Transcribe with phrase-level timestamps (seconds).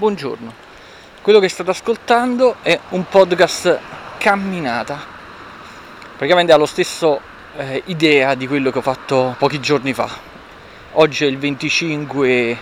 [0.00, 0.50] buongiorno.
[1.20, 3.78] Quello che state ascoltando è un podcast
[4.16, 4.98] camminata.
[6.16, 7.20] Praticamente ha lo stesso
[7.58, 10.08] eh, idea di quello che ho fatto pochi giorni fa.
[10.92, 12.58] Oggi è il 25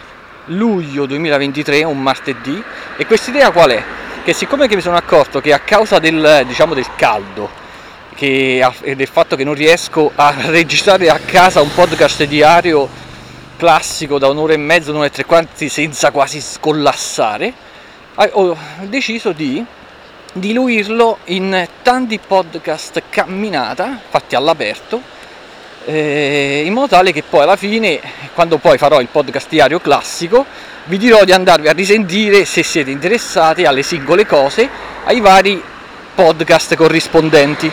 [0.46, 2.60] luglio 2023, un martedì,
[2.96, 3.84] e questa idea qual è?
[4.24, 7.48] Che siccome che mi sono accorto che a causa del, diciamo, del caldo
[8.16, 13.06] e del fatto che non riesco a registrare a casa un podcast diario
[13.58, 17.52] classico da un'ora e mezza, un'ora e tre quarti senza quasi scollassare,
[18.14, 19.62] ho deciso di
[20.32, 25.00] diluirlo in tanti podcast camminata fatti all'aperto
[25.84, 28.00] eh, in modo tale che poi alla fine
[28.34, 30.44] quando poi farò il podcast diario classico
[30.84, 34.68] vi dirò di andarvi a risentire se siete interessati alle singole cose
[35.04, 35.62] ai vari
[36.14, 37.70] podcast corrispondenti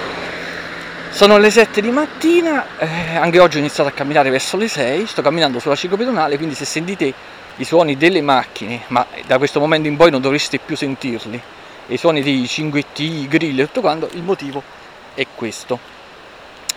[1.15, 5.07] sono le 7 di mattina, eh, anche oggi ho iniziato a camminare verso le 6,
[5.07, 7.13] sto camminando sulla ciclopedonale, quindi se sentite
[7.55, 11.41] i suoni delle macchine, ma da questo momento in poi non dovreste più sentirli,
[11.87, 14.61] i suoni dei cinguetti, grill e tutto quanto, il motivo
[15.13, 15.79] è questo.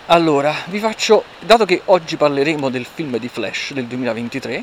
[0.06, 4.62] Allora, vi faccio, dato che oggi parleremo del film di Flash del 2023,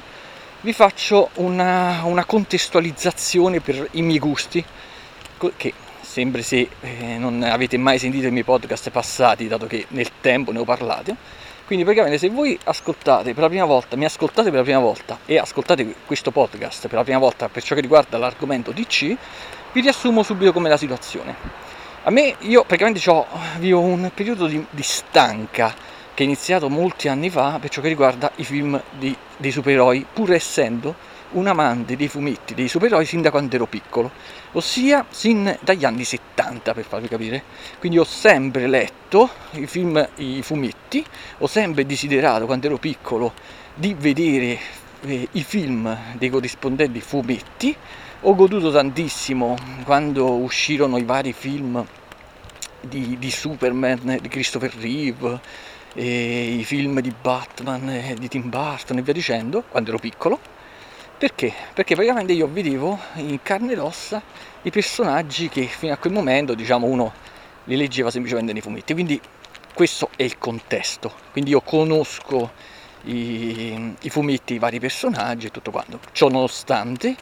[0.62, 4.64] vi faccio una, una contestualizzazione per i miei gusti,
[5.58, 5.74] che
[6.16, 10.54] sempre se eh, non avete mai sentito i miei podcast passati, dato che nel tempo
[10.54, 11.14] ne ho parlato.
[11.66, 15.20] Quindi praticamente se voi ascoltate per la prima volta, mi ascoltate per la prima volta
[15.26, 19.18] e ascoltate questo podcast per la prima volta per ciò che riguarda l'argomento DC,
[19.74, 21.36] vi riassumo subito come la situazione.
[22.04, 23.28] A me, io praticamente ho,
[23.58, 25.74] vivo un periodo di, di, stanca
[26.14, 30.06] che è iniziato molti anni fa per ciò che riguarda i film di, dei supereroi,
[30.14, 30.96] pur essendo
[31.36, 34.12] un amante dei fumetti, dei supereroi sin da quando ero piccolo,
[34.54, 37.44] ossia sin dagli anni 70 per farvi capire.
[37.80, 41.06] Quindi ho sempre letto i film, i fumetti,
[41.40, 43.34] ho sempre desiderato quando ero piccolo
[43.74, 44.58] di vedere
[45.02, 47.76] eh, i film dei corrispondenti fumetti,
[48.22, 51.86] ho goduto tantissimo quando uscirono i vari film
[52.80, 55.40] di, di Superman, di Christopher Reeve,
[55.96, 60.40] i film di Batman, eh, di Tim Burton e via dicendo, quando ero piccolo
[61.18, 61.54] perché?
[61.74, 64.22] Perché praticamente io vedevo in carne ed ossa
[64.64, 67.14] i personaggi che fino a quel momento, diciamo, uno
[67.66, 68.94] li leggeva semplicemente nei fumetti.
[68.94, 69.20] Quindi
[69.74, 71.12] questo è il contesto.
[71.32, 72.52] Quindi io conosco
[73.04, 76.00] i, i fumetti, i vari personaggi e tutto quanto.
[76.12, 77.16] Ciò nonostante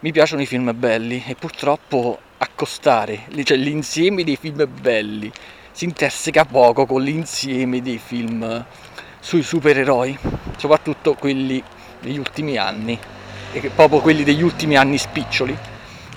[0.00, 5.30] mi piacciono i film belli e purtroppo accostare, cioè l'insieme dei film belli
[5.72, 8.64] si interseca poco con l'insieme dei film
[9.18, 10.16] sui supereroi,
[10.56, 11.62] soprattutto quelli
[12.00, 12.98] degli ultimi anni
[13.52, 15.56] e proprio quelli degli ultimi anni spiccioli.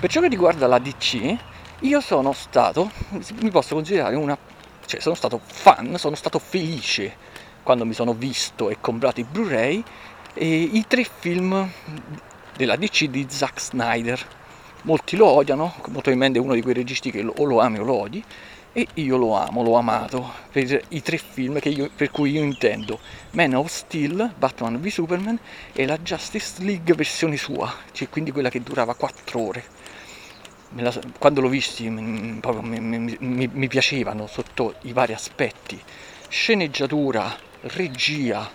[0.00, 1.36] Per ciò che riguarda la DC,
[1.80, 2.90] io sono stato,
[3.40, 4.36] mi posso considerare una,
[4.86, 7.16] cioè sono stato fan, sono stato felice
[7.62, 9.82] quando mi sono visto e comprato i Blu-ray
[10.34, 11.70] e i tre film
[12.56, 14.40] della DC di Zack Snyder.
[14.82, 18.00] Molti lo odiano, probabilmente è uno di quei registi che o lo ami o lo
[18.00, 18.22] odi,
[18.72, 22.98] e io lo amo, l'ho amato per i tre film io, per cui io intendo
[23.32, 25.38] Man of Steel, Batman v Superman
[25.72, 29.64] e la Justice League versione sua, cioè quindi quella che durava 4 ore.
[30.76, 35.78] La, quando l'ho visti mi, mi, mi, mi, piacevano sotto i vari aspetti,
[36.28, 38.50] sceneggiatura, regia,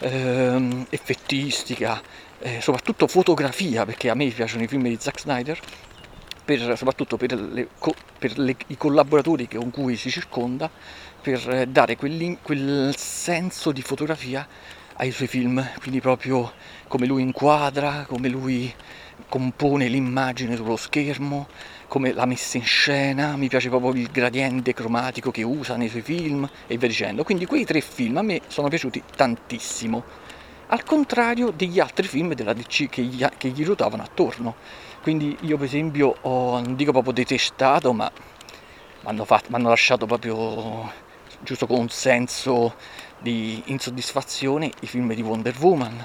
[0.00, 2.02] ehm, effettistica,
[2.40, 5.60] eh, soprattutto fotografia, perché a me piacciono i film di Zack Snyder
[6.56, 7.68] per, soprattutto per, le,
[8.18, 10.68] per le, i collaboratori con cui si circonda,
[11.20, 14.46] per dare quel senso di fotografia
[14.94, 16.52] ai suoi film, quindi proprio
[16.88, 18.72] come lui inquadra, come lui
[19.28, 21.46] compone l'immagine sullo schermo,
[21.86, 26.02] come la messa in scena, mi piace proprio il gradiente cromatico che usa nei suoi
[26.02, 27.22] film e via dicendo.
[27.22, 30.02] Quindi quei tre film a me sono piaciuti tantissimo,
[30.66, 34.54] al contrario degli altri film della DC che gli, che gli ruotavano attorno
[35.02, 38.10] quindi io per esempio ho, non dico proprio detestato, ma
[39.02, 40.92] mi hanno lasciato proprio
[41.42, 42.74] giusto con un senso
[43.18, 46.04] di insoddisfazione i film di Wonder Woman,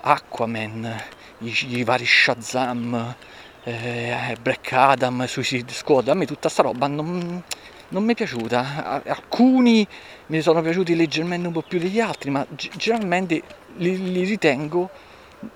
[0.00, 1.02] Aquaman,
[1.38, 3.14] i, i vari Shazam,
[3.64, 7.42] eh, Black Adam, Suicide Squad, a me tutta sta roba non,
[7.88, 9.02] non mi è piaciuta.
[9.04, 9.86] Alcuni
[10.26, 12.46] mi sono piaciuti leggermente un po' più degli altri, ma
[12.76, 13.42] generalmente
[13.76, 14.90] li, li ritengo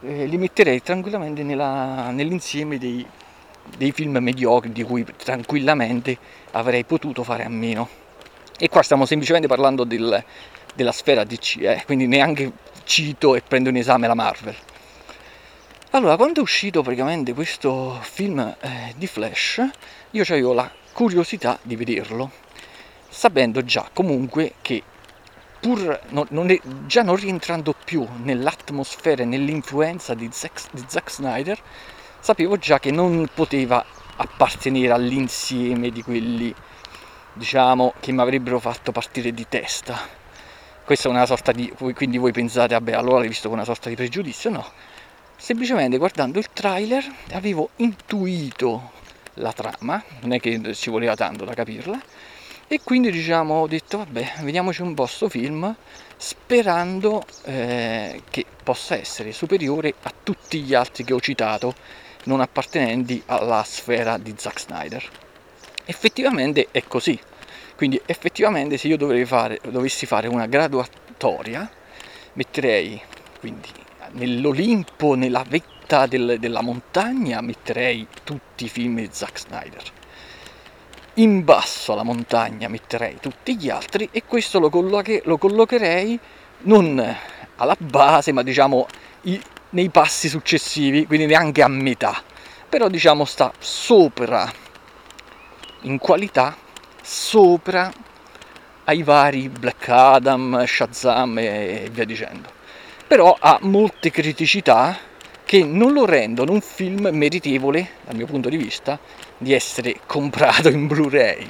[0.02, 3.06] eh, li metterei tranquillamente nella, nell'insieme dei,
[3.76, 6.16] dei film mediocri di cui tranquillamente
[6.52, 7.88] avrei potuto fare a meno.
[8.58, 10.22] E qua stiamo semplicemente parlando del,
[10.74, 12.52] della sfera DC, eh, quindi neanche
[12.84, 14.54] cito e prendo in esame la Marvel.
[15.92, 19.68] Allora, quando è uscito praticamente questo film eh, di Flash,
[20.10, 22.30] io avevo la curiosità di vederlo,
[23.08, 24.82] sapendo già comunque che
[25.60, 31.10] pur non, non è, già non rientrando più nell'atmosfera e nell'influenza di Zack, di Zack
[31.10, 31.58] Snyder,
[32.18, 33.84] sapevo già che non poteva
[34.16, 36.54] appartenere all'insieme di quelli,
[37.32, 39.98] diciamo, che mi avrebbero fatto partire di testa.
[40.84, 41.72] Questa è una sorta di...
[41.94, 44.50] quindi voi pensate, vabbè, allora l'hai visto con una sorta di pregiudizio?
[44.50, 44.66] No.
[45.36, 48.90] Semplicemente guardando il trailer avevo intuito
[49.34, 51.98] la trama, non è che ci voleva tanto da capirla,
[52.72, 55.74] e quindi diciamo ho detto vabbè, vediamoci un po' sto film
[56.16, 61.74] sperando eh, che possa essere superiore a tutti gli altri che ho citato
[62.26, 65.04] non appartenenti alla sfera di Zack Snyder.
[65.84, 67.18] Effettivamente è così.
[67.74, 71.68] Quindi effettivamente se io fare, dovessi fare una graduatoria,
[72.34, 73.02] metterei
[73.40, 73.68] quindi
[74.12, 79.82] nell'Olimpo, nella vetta del, della montagna, metterei tutti i film di Zack Snyder.
[81.14, 86.18] In basso alla montagna metterei tutti gli altri e questo lo, colloche, lo collocherei
[86.62, 87.16] non
[87.56, 88.86] alla base, ma diciamo
[89.22, 89.40] i,
[89.70, 92.22] nei passi successivi, quindi neanche a metà,
[92.68, 94.50] però diciamo sta sopra
[95.82, 96.56] in qualità,
[97.02, 97.92] sopra
[98.84, 102.48] ai vari Black Adam, Shazam e via dicendo.
[103.06, 104.96] Però ha molte criticità
[105.44, 108.98] che non lo rendono un film meritevole, dal mio punto di vista,
[109.40, 111.46] di essere comprato in Blu-ray.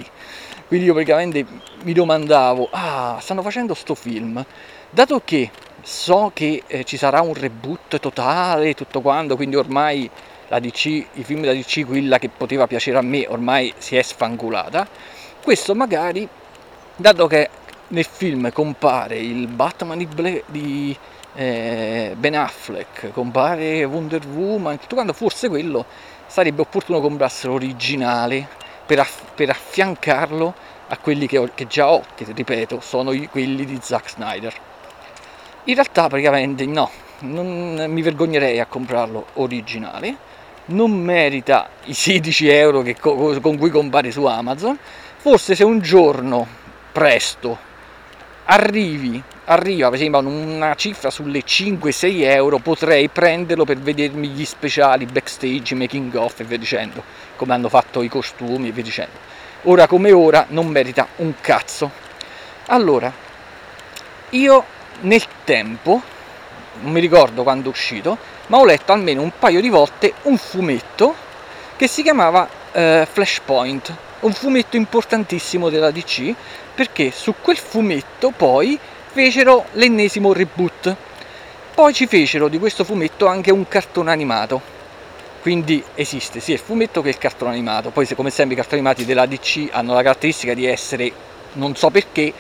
[0.69, 1.45] Quindi io praticamente
[1.83, 4.45] mi domandavo, ah, stanno facendo sto film,
[4.89, 5.51] dato che
[5.83, 10.09] so che eh, ci sarà un reboot totale, tutto quanto, quindi ormai
[10.47, 14.03] la DC, i film della DC, quella che poteva piacere a me, ormai si è
[14.03, 14.87] sfangulata.
[15.43, 16.29] Questo magari,
[16.95, 17.49] dato che
[17.89, 20.97] nel film compare il Batman di, Ble- di
[21.35, 25.85] eh, Ben Affleck, compare Wonder Woman, tutto quanto, forse quello
[26.31, 28.47] sarebbe opportuno comprarselo originale
[28.87, 30.55] per, aff- per affiancarlo
[30.87, 34.55] a quelli che, ho, che, già ho, che ripeto, sono quelli di Zack Snyder.
[35.65, 36.89] In realtà praticamente no,
[37.21, 40.17] non mi vergognerei a comprarlo originale,
[40.67, 44.79] non merita i 16 euro che, con cui compare su Amazon,
[45.17, 46.47] forse se un giorno
[46.93, 47.59] presto
[48.45, 49.21] arrivi,
[49.53, 55.75] arriva per esempio una cifra sulle 5-6 euro, potrei prenderlo per vedermi gli speciali backstage,
[55.75, 57.03] making off e via dicendo,
[57.37, 59.29] come hanno fatto i costumi e via dicendo.
[59.63, 61.91] Ora come ora non merita un cazzo.
[62.67, 63.13] Allora,
[64.31, 64.65] io
[65.01, 66.01] nel tempo,
[66.83, 68.17] non mi ricordo quando è uscito,
[68.47, 71.15] ma ho letto almeno un paio di volte un fumetto
[71.77, 76.35] che si chiamava eh, Flashpoint, un fumetto importantissimo della DC,
[76.73, 78.79] perché su quel fumetto poi
[79.13, 80.95] fecero l'ennesimo reboot.
[81.75, 84.79] Poi ci fecero di questo fumetto anche un cartone animato.
[85.43, 87.91] Quindi esiste sia il fumetto che il cartone animato.
[87.91, 91.11] Poi, come sempre, i cartoni animati della DC hanno la caratteristica di essere,
[91.55, 92.33] non so perché,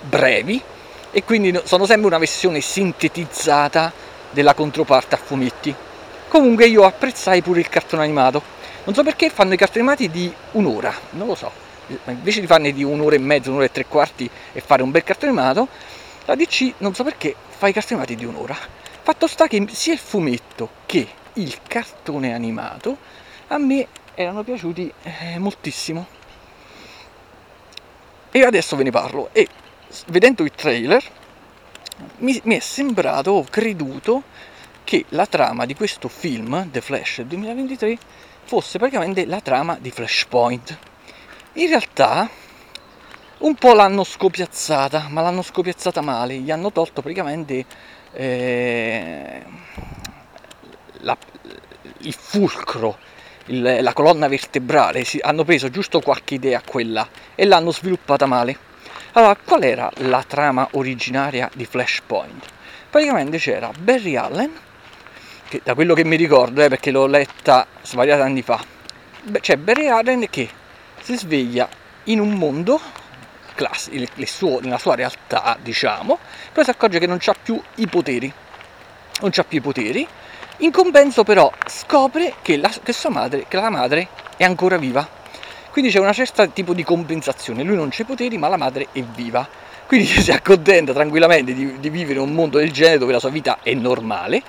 [0.00, 0.62] brevi,
[1.10, 3.92] e quindi sono sempre una versione sintetizzata
[4.30, 5.74] della controparte a fumetti.
[6.28, 8.42] Comunque io apprezzai pure il cartone animato.
[8.84, 11.50] Non so perché fanno i cartoni animati di un'ora, non lo so.
[12.06, 15.02] Invece di farne di un'ora e mezza, un'ora e tre quarti e fare un bel
[15.02, 15.68] cartone animato,
[16.26, 18.56] la DC non so perché fa i cartoni animati di un'ora.
[19.02, 22.96] Fatto sta che sia il fumetto che il cartone animato
[23.48, 26.06] a me erano piaciuti eh, moltissimo.
[28.30, 29.28] E adesso ve ne parlo.
[29.32, 29.46] E
[30.06, 31.04] vedendo il trailer
[32.18, 34.22] mi, mi, è sembrato, ho creduto
[34.82, 37.98] che la trama di questo film, The Flash 2023,
[38.44, 40.78] fosse praticamente la trama di Flashpoint.
[41.54, 42.28] In realtà
[43.38, 47.64] un po' l'hanno scopiazzata, ma l'hanno scopiazzata male, gli hanno tolto praticamente
[48.12, 49.42] eh,
[51.00, 51.16] la,
[51.98, 52.96] il fulcro,
[53.46, 58.56] il, la colonna vertebrale, si, hanno preso giusto qualche idea quella e l'hanno sviluppata male.
[59.12, 62.46] Allora, qual era la trama originaria di Flashpoint?
[62.88, 64.52] Praticamente c'era Barry Allen,
[65.48, 68.62] che da quello che mi ricordo, eh, perché l'ho letta svariati anni fa,
[69.40, 70.48] c'è Barry Allen che
[71.00, 71.68] si sveglia
[72.04, 72.80] in un mondo
[73.54, 73.90] class-
[74.24, 76.18] suo, nella sua realtà, diciamo,
[76.52, 78.32] poi si accorge che non ha più i poteri.
[79.20, 80.06] Non ha più i poteri.
[80.58, 85.22] In compenso però scopre che la, che sua madre, che la madre è ancora viva
[85.74, 89.02] quindi c'è una certa tipo di compensazione, lui non i poteri ma la madre è
[89.02, 89.44] viva,
[89.88, 93.30] quindi si accontenta tranquillamente di, di vivere in un mondo del genere dove la sua
[93.30, 94.40] vita è normale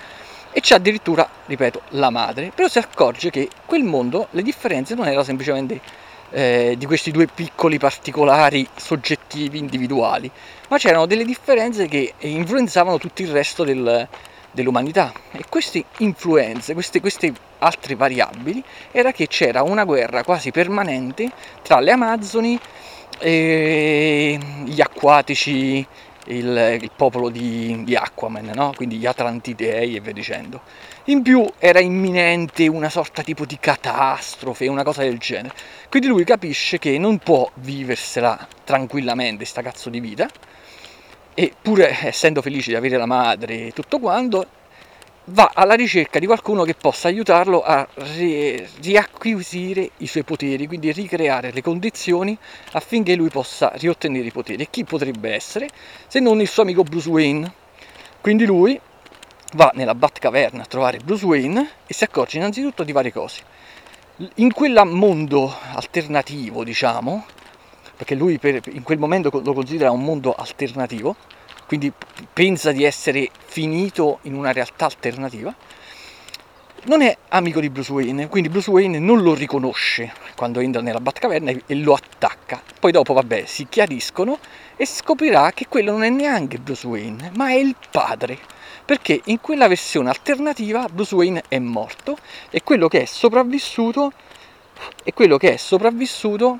[0.52, 5.08] e c'è addirittura, ripeto, la madre, però si accorge che quel mondo, le differenze non
[5.08, 5.82] erano semplicemente
[6.32, 10.30] eh, di questi due piccoli particolari soggettivi individuali,
[10.70, 14.08] ma c'erano delle differenze che influenzavano tutto il resto del,
[14.52, 15.14] dell'umanità.
[15.32, 21.80] E queste influenze, queste, queste altre variabili, era che c'era una guerra quasi permanente tra
[21.80, 22.60] le Amazzoni,
[23.20, 25.86] e gli acquatici
[26.26, 28.74] il, il popolo di, di Aquaman, no?
[28.76, 30.62] quindi gli Atlantidei e via dicendo.
[31.06, 35.54] In più era imminente una sorta tipo di catastrofe, una cosa del genere.
[35.90, 40.28] Quindi lui capisce che non può viversela tranquillamente sta cazzo di vita,
[41.38, 44.48] e pur essendo felice di avere la madre e tutto quanto,
[45.26, 50.92] va alla ricerca di qualcuno che possa aiutarlo a ri- riacquisire i suoi poteri, quindi
[50.92, 52.38] ricreare le condizioni
[52.74, 54.64] affinché lui possa riottenere i poteri.
[54.64, 55.68] E chi potrebbe essere
[56.08, 57.54] se non il suo amico Bruce Wayne?
[58.22, 58.80] Quindi lui
[59.54, 63.42] va nella Batcaverna a trovare Bruce Wayne e si accorge innanzitutto di varie cose.
[64.36, 67.26] In quel mondo alternativo, diciamo,
[67.96, 71.16] perché lui per, in quel momento lo considera un mondo alternativo,
[71.66, 71.92] quindi
[72.32, 75.54] pensa di essere finito in una realtà alternativa,
[76.86, 81.00] non è amico di Bruce Wayne, quindi Bruce Wayne non lo riconosce quando entra nella
[81.00, 82.62] Batcaverna e lo attacca.
[82.80, 84.38] Poi dopo, vabbè, si chiariscono
[84.76, 88.38] e scoprirà che quello non è neanche Bruce Wayne, ma è il padre.
[88.86, 92.18] Perché in quella versione alternativa Bruce Wayne è morto
[92.52, 94.12] e quello che è sopravvissuto
[95.38, 96.60] che è sopravvissuto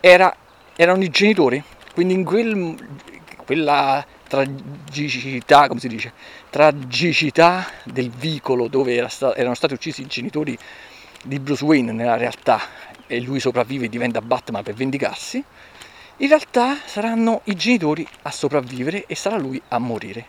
[0.00, 0.34] era,
[0.76, 1.62] erano i genitori.
[1.92, 2.76] Quindi in quel,
[3.44, 6.12] quella tragicità, come si dice,
[6.50, 10.58] tragicità del vicolo dove era sta- erano stati uccisi i genitori
[11.22, 12.60] di Bruce Wayne nella realtà
[13.06, 15.42] e lui sopravvive e diventa Batman per vendicarsi,
[16.18, 20.26] in realtà saranno i genitori a sopravvivere e sarà lui a morire.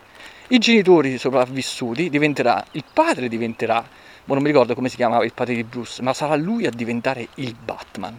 [0.48, 3.84] I genitori sopravvissuti diventerà, il padre diventerà,
[4.24, 7.28] non mi ricordo come si chiamava il padre di Bruce, ma sarà lui a diventare
[7.34, 8.18] il Batman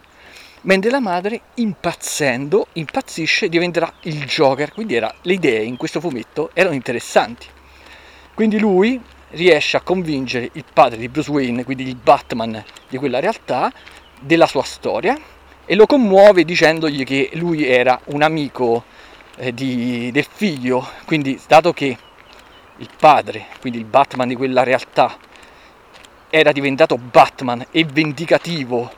[0.67, 4.71] mentre la madre, impazzendo, impazzisce diventerà il Joker.
[4.73, 7.47] Quindi era, le idee in questo fumetto erano interessanti.
[8.33, 13.19] Quindi lui riesce a convincere il padre di Bruce Wayne, quindi il Batman di quella
[13.19, 13.71] realtà,
[14.19, 15.17] della sua storia
[15.65, 18.83] e lo commuove dicendogli che lui era un amico
[19.37, 21.97] eh, di, del figlio, quindi dato che
[22.77, 25.17] il padre, quindi il Batman di quella realtà,
[26.29, 28.91] era diventato Batman e vendicativo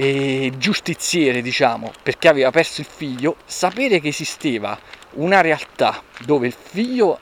[0.00, 4.78] e giustiziere, diciamo, perché aveva perso il figlio, sapere che esisteva
[5.14, 7.18] una realtà dove il figlio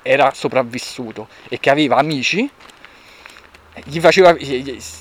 [0.00, 2.50] era sopravvissuto e che aveva amici,
[3.84, 4.34] gli faceva,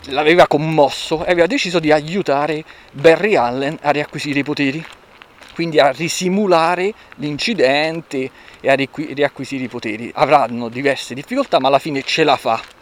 [0.08, 4.86] l'aveva commosso e aveva deciso di aiutare Barry Allen a riacquisire i poteri,
[5.54, 10.12] quindi a risimulare l'incidente e a riacquisire i poteri.
[10.14, 12.73] Avranno diverse difficoltà, ma alla fine ce la fa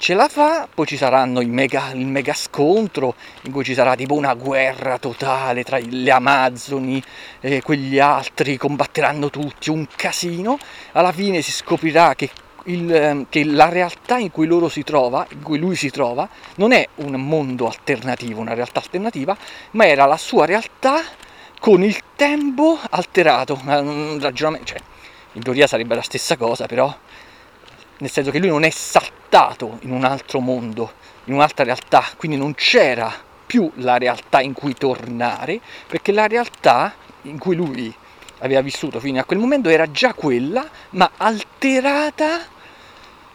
[0.00, 4.14] ce la fa, poi ci saranno mega, il mega scontro in cui ci sarà tipo
[4.14, 7.02] una guerra totale tra le Amazzoni
[7.38, 10.58] e quegli altri, combatteranno tutti, un casino,
[10.92, 12.30] alla fine si scoprirà che,
[12.64, 16.26] il, ehm, che la realtà in cui loro si trova, in cui lui si trova,
[16.54, 19.36] non è un mondo alternativo, una realtà alternativa,
[19.72, 21.02] ma era la sua realtà
[21.60, 24.78] con il tempo alterato, un ragionamento, cioè
[25.32, 26.90] in teoria sarebbe la stessa cosa, però
[27.98, 29.18] nel senso che lui non è saltato
[29.80, 30.92] in un altro mondo,
[31.24, 33.12] in un'altra realtà, quindi non c'era
[33.46, 37.94] più la realtà in cui tornare, perché la realtà in cui lui
[38.38, 42.40] aveva vissuto fino a quel momento era già quella, ma alterata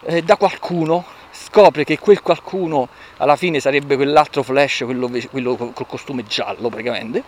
[0.03, 1.05] eh, da qualcuno.
[1.31, 2.87] Scopre che quel qualcuno
[3.17, 7.23] alla fine sarebbe quell'altro Flash, quello, quello col costume giallo praticamente.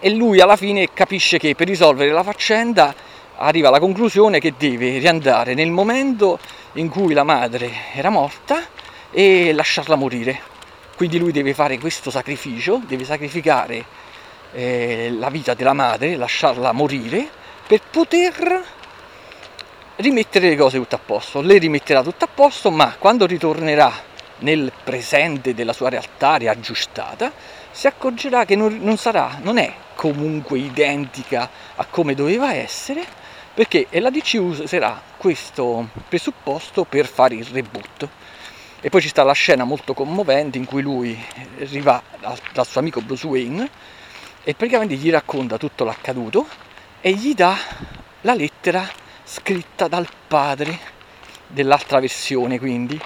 [0.00, 2.94] E lui alla fine capisce che per risolvere la faccenda
[3.36, 6.38] arriva alla conclusione che deve riandare nel momento
[6.74, 8.62] in cui la madre era morta
[9.10, 10.52] e lasciarla morire.
[10.96, 13.84] Quindi lui deve fare questo sacrificio, deve sacrificare
[14.52, 17.28] eh, la vita della madre, lasciarla morire,
[17.66, 18.64] per poter
[19.96, 21.40] rimettere le cose tutto a posto.
[21.40, 23.92] Lei rimetterà tutto a posto, ma quando ritornerà
[24.38, 27.32] nel presente della sua realtà riaggiustata,
[27.70, 33.04] si accorgerà che non, non sarà, non è comunque identica a come doveva essere,
[33.54, 38.08] perché la DC userà questo presupposto per fare il reboot.
[38.80, 41.18] E poi ci sta la scena molto commovente in cui lui
[41.58, 42.02] arriva
[42.52, 43.70] dal suo amico Bruce Wayne
[44.42, 46.46] e praticamente gli racconta tutto l'accaduto
[47.00, 47.56] e gli dà
[48.22, 48.86] la lettera
[49.22, 50.78] scritta dal padre
[51.46, 53.00] dell'altra versione, quindi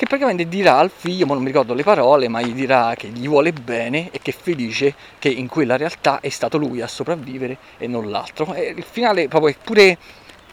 [0.00, 3.08] che praticamente dirà al figlio, ma non mi ricordo le parole, ma gli dirà che
[3.08, 6.86] gli vuole bene e che è felice che in quella realtà è stato lui a
[6.86, 8.54] sopravvivere e non l'altro.
[8.54, 9.98] E il finale proprio è pure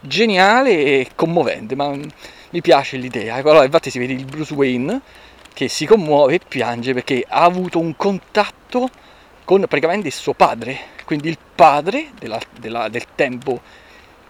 [0.01, 3.35] geniale e commovente, ma mi piace l'idea.
[3.35, 4.99] Allora, infatti si vede il Bruce Wayne
[5.53, 8.89] che si commuove e piange perché ha avuto un contatto
[9.45, 13.61] con praticamente il suo padre, quindi il padre della, della, del tempo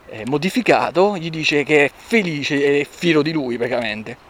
[0.10, 4.27] eh, modificato gli dice che è felice e fiero di lui praticamente.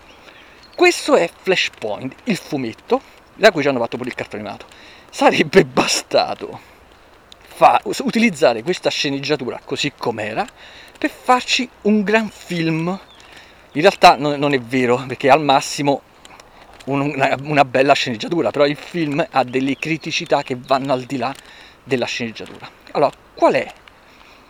[0.78, 3.02] Questo è Flashpoint, il fumetto,
[3.34, 4.68] da cui ci hanno fatto pure il cartone animato.
[5.10, 6.60] Sarebbe bastato
[7.42, 10.46] fa, utilizzare questa sceneggiatura così com'era
[11.00, 12.90] per farci un gran film.
[13.72, 16.04] In realtà non, non è vero, perché al massimo
[16.86, 21.34] una, una bella sceneggiatura, però il film ha delle criticità che vanno al di là
[21.84, 22.70] della sceneggiatura.
[22.92, 23.74] Allora, qual è?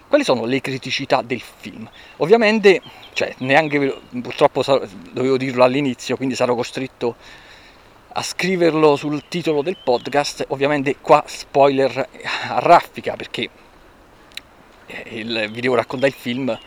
[0.07, 1.89] Quali sono le criticità del film?
[2.17, 4.63] Ovviamente, cioè, neanche purtroppo
[5.11, 7.15] dovevo dirlo all'inizio, quindi sarò costretto
[8.13, 10.45] a scriverlo sul titolo del podcast.
[10.49, 12.07] Ovviamente qua spoiler
[12.47, 13.49] a raffica perché
[14.85, 16.57] eh, il, vi devo raccontare il film,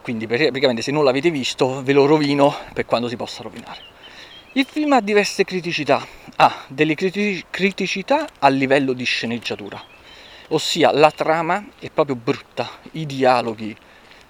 [0.00, 3.82] quindi praticamente se non l'avete visto ve lo rovino per quando si possa rovinare.
[4.52, 6.04] Il film ha diverse criticità,
[6.36, 9.80] ha delle criticità a livello di sceneggiatura,
[10.48, 13.76] ossia la trama è proprio brutta, i dialoghi,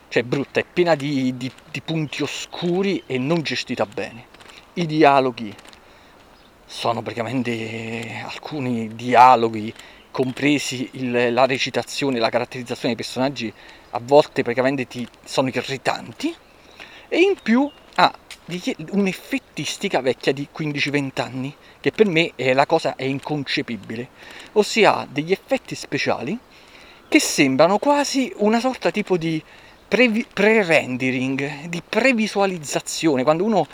[0.09, 4.27] cioè brutta, è piena di, di, di punti oscuri e non gestita bene.
[4.75, 5.55] I dialoghi
[6.65, 9.73] sono praticamente alcuni dialoghi,
[10.11, 13.53] compresi il, la recitazione, la caratterizzazione dei personaggi,
[13.91, 16.35] a volte praticamente ti sono irritanti
[17.09, 17.71] e in più
[18.93, 24.09] un'effettistica vecchia di 15-20 anni, che per me è la cosa è inconcepibile,
[24.53, 26.39] ossia degli effetti speciali
[27.09, 29.43] che sembrano quasi una sorta tipo di
[29.89, 33.67] pre-rendering, di previsualizzazione, quando uno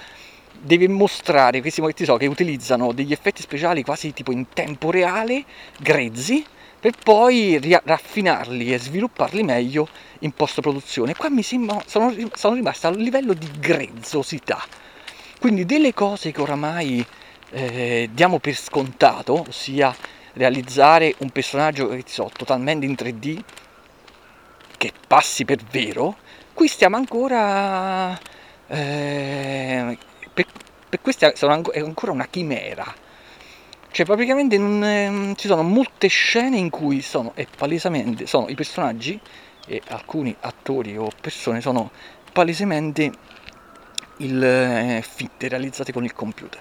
[0.60, 5.44] deve mostrare questi moletti so che utilizzano degli effetti speciali quasi tipo in tempo reale,
[5.78, 6.44] grezzi,
[6.84, 9.88] per poi raffinarli e svilupparli meglio
[10.18, 11.14] in post produzione.
[11.14, 14.62] Qua mi sembra, sono, sono rimasto a livello di grezzosità,
[15.40, 17.02] quindi delle cose che oramai
[17.52, 19.96] eh, diamo per scontato, ossia
[20.34, 23.40] realizzare un personaggio che so, totalmente in 3D,
[24.76, 26.18] che passi per vero,
[26.52, 28.20] qui stiamo ancora...
[28.66, 29.96] Eh,
[30.34, 30.44] per,
[30.90, 33.03] per questa è ancora una chimera
[33.94, 38.56] cioè praticamente non, eh, ci sono molte scene in cui sono, e palesemente, sono i
[38.56, 39.20] personaggi
[39.68, 41.92] e alcuni attori o persone sono
[42.32, 43.12] palesemente
[44.16, 46.60] il, eh, fitte, realizzate con il computer.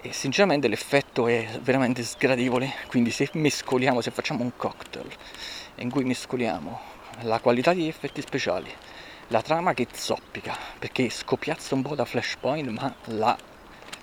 [0.00, 5.10] E sinceramente l'effetto è veramente sgradevole, quindi se mescoliamo, se facciamo un cocktail
[5.74, 6.80] in cui mescoliamo
[7.24, 8.72] la qualità degli effetti speciali,
[9.26, 13.36] la trama che zoppica, perché scoppiazza un po' da flashpoint, ma la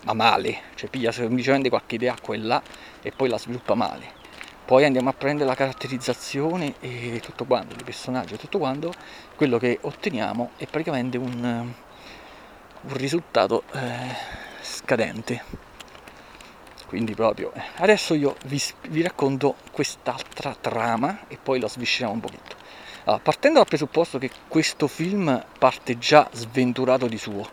[0.06, 2.62] ma male, cioè piglia semplicemente qualche idea qua e là
[3.02, 4.24] e poi la sviluppa male.
[4.66, 8.92] Poi andiamo a prendere la caratterizzazione e tutto quanto, i personaggi e tutto quanto,
[9.36, 11.74] quello che otteniamo è praticamente un,
[12.82, 14.16] un risultato eh,
[14.62, 15.44] scadente.
[16.88, 17.62] Quindi proprio, eh.
[17.78, 22.56] adesso io vi, vi racconto quest'altra trama e poi la svisceriamo un pochetto.
[23.06, 27.48] Allora, partendo dal presupposto che questo film parte già sventurato di suo,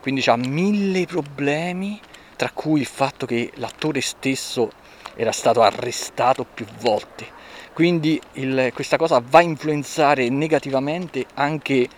[0.00, 2.00] quindi ha mille problemi,
[2.36, 4.70] tra cui il fatto che l'attore stesso
[5.14, 7.26] era stato arrestato più volte.
[7.72, 11.88] Quindi il, questa cosa va a influenzare negativamente anche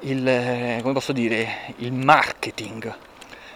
[0.00, 2.94] il, dire, il marketing.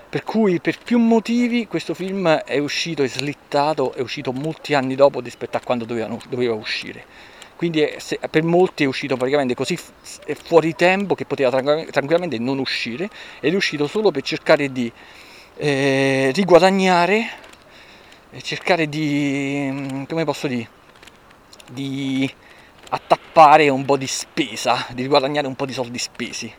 [0.08, 4.94] Per cui per più motivi questo film è uscito e slittato, è uscito molti anni
[4.94, 7.86] dopo rispetto a quando doveva, doveva uscire quindi
[8.30, 9.78] per molti è uscito praticamente così
[10.42, 13.08] fuori tempo che poteva tranquillamente non uscire
[13.40, 14.90] ed è uscito solo per cercare di
[15.56, 17.42] eh, riguadagnare
[18.42, 20.68] cercare di mm, come posso dire
[21.70, 22.28] di
[22.90, 26.52] attappare un po' di spesa di riguadagnare un po' di soldi spesi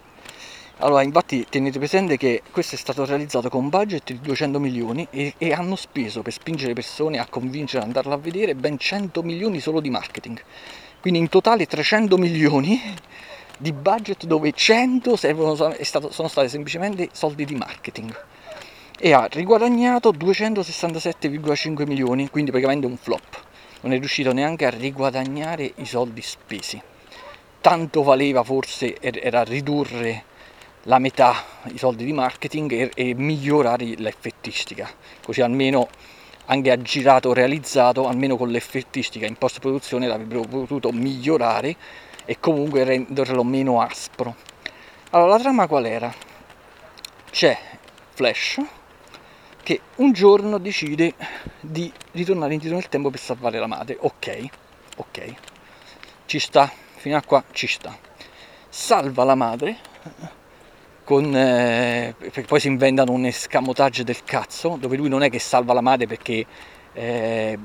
[0.80, 5.08] allora, infatti tenete presente che questo è stato realizzato con un budget di 200 milioni
[5.10, 9.24] e, e, hanno speso per spingere persone a convincere ad andarlo a vedere ben 100
[9.24, 10.42] milioni solo di marketing.
[11.06, 12.82] Quindi in totale 300 milioni
[13.60, 18.12] di budget dove 100 servono, sono stati semplicemente soldi di marketing
[18.98, 23.40] e ha riguadagnato 267,5 milioni, quindi praticamente un flop.
[23.82, 26.82] Non è riuscito neanche a riguadagnare i soldi spesi.
[27.62, 30.24] Tanto valeva forse er-, era ridurre
[30.86, 34.90] la metà i soldi di marketing e, e migliorare l'effettistica,
[35.24, 35.88] così almeno
[36.46, 41.76] anche aggirato, realizzato, almeno con l'effettistica in post produzione l'avrebbero potuto migliorare
[42.26, 44.36] e comunque renderlo meno aspro.
[45.12, 46.14] Allora la trama qual era?
[47.30, 47.58] C'è
[48.14, 48.62] Flash
[49.64, 51.16] che un giorno decide
[51.60, 53.98] di ritornare indietro nel tempo per salvare la madre.
[54.00, 54.48] Ok,
[54.98, 55.34] ok,
[56.26, 57.98] ci sta, fino a qua ci sta.
[58.70, 59.78] Salva la madre
[61.06, 62.16] con, eh,
[62.48, 66.08] poi si inventano un escamotage del cazzo, dove lui non è che salva la madre
[66.08, 66.46] perché
[66.94, 67.58] eh,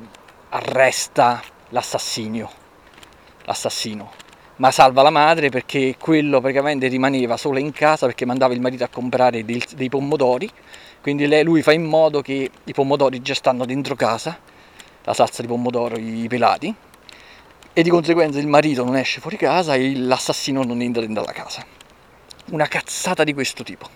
[0.50, 2.50] arresta l'assassino,
[3.46, 4.12] l'assassino,
[4.56, 8.84] ma salva la madre perché quello praticamente rimaneva solo in casa perché mandava il marito
[8.84, 10.48] a comprare dei, dei pomodori,
[11.00, 14.38] quindi lei, lui fa in modo che i pomodori già stanno dentro casa
[15.02, 16.72] la salsa di pomodoro, i pelati,
[17.72, 21.32] e di conseguenza il marito non esce fuori casa e l'assassino non entra dentro la
[21.32, 21.79] casa.
[22.50, 23.88] Una cazzata di questo tipo.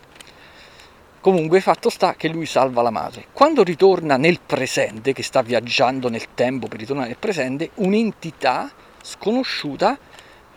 [1.20, 3.26] Comunque fatto sta che lui salva la madre.
[3.32, 8.70] Quando ritorna nel presente, che sta viaggiando nel tempo per ritornare nel presente, un'entità
[9.02, 9.98] sconosciuta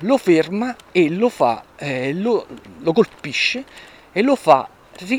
[0.01, 2.45] lo ferma e lo fa, eh, lo,
[2.79, 3.63] lo colpisce
[4.11, 4.69] e lo fa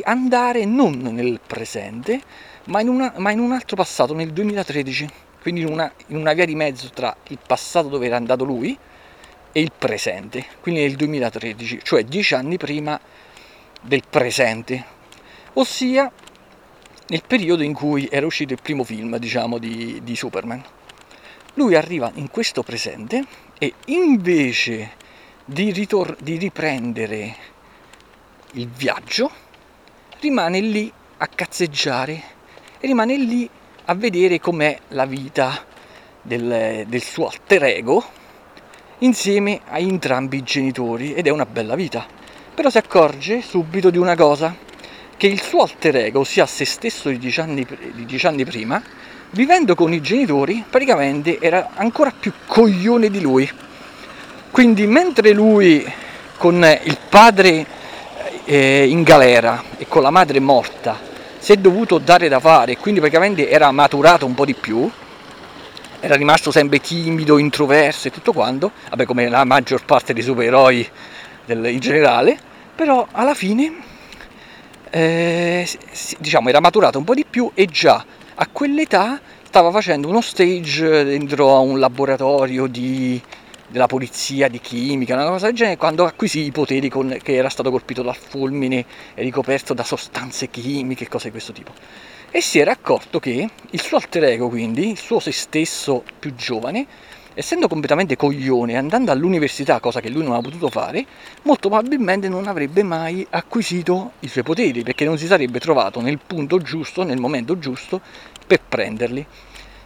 [0.03, 2.21] andare non nel presente,
[2.65, 5.09] ma in, una, ma in, un altro passato, nel 2013,
[5.41, 8.77] quindi in una, in una via di mezzo tra il passato dove era andato lui
[9.53, 13.01] e il presente, quindi nel 2013, cioè dieci anni prima
[13.81, 14.85] del presente,
[15.55, 16.11] ossia
[17.09, 20.63] nel periodo in cui era uscito il primo film, diciamo, di, di Superman.
[21.55, 23.25] Lui arriva in questo presente
[23.59, 24.93] e invece
[25.45, 27.37] di, ritor- di riprendere
[28.53, 29.31] il viaggio,
[30.21, 32.23] rimane lì a cazzeggiare
[32.79, 33.49] e rimane lì
[33.87, 35.65] a vedere com'è la vita
[36.21, 38.17] del, del suo alter ego
[38.99, 42.07] insieme a entrambi i genitori ed è una bella vita.
[42.55, 44.55] Però si accorge subito di una cosa,
[45.17, 48.83] che il suo alter ego, ossia se stesso di dieci anni, di dieci anni prima,
[49.31, 53.49] vivendo con i genitori, praticamente era ancora più coglione di lui.
[54.51, 55.85] Quindi mentre lui
[56.37, 57.67] con il padre
[58.45, 60.99] eh, in galera e con la madre morta
[61.39, 64.91] si è dovuto dare da fare e quindi praticamente era maturato un po' di più,
[66.01, 70.89] era rimasto sempre timido, introverso e tutto quanto, vabbè come la maggior parte dei supereroi
[71.45, 72.39] del, in generale,
[72.75, 73.73] però alla fine
[74.91, 75.69] eh,
[76.19, 81.05] diciamo era maturato un po' di più e già a quell'età stava facendo uno stage
[81.05, 83.21] dentro a un laboratorio di,
[83.67, 87.49] della polizia, di chimica, una cosa del genere, quando acquisì i poteri con, che era
[87.49, 88.85] stato colpito dal fulmine
[89.15, 91.73] e ricoperto da sostanze chimiche e cose di questo tipo.
[92.31, 96.35] E si era accorto che il suo alter ego, quindi, il suo se stesso più
[96.35, 96.87] giovane,
[97.33, 101.07] essendo completamente coglione, andando all'università, cosa che lui non ha potuto fare,
[101.45, 106.19] molto probabilmente non avrebbe mai acquisito i suoi poteri, perché non si sarebbe trovato nel
[106.19, 108.03] punto giusto, nel momento giusto,
[108.47, 109.25] per prenderli.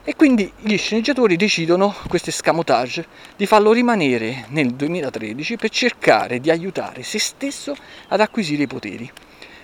[0.02, 6.50] E quindi gli sceneggiatori decidono, questo escamotage, di farlo rimanere nel 2013 per cercare di
[6.50, 7.72] aiutare se stesso
[8.08, 9.08] ad acquisire i poteri.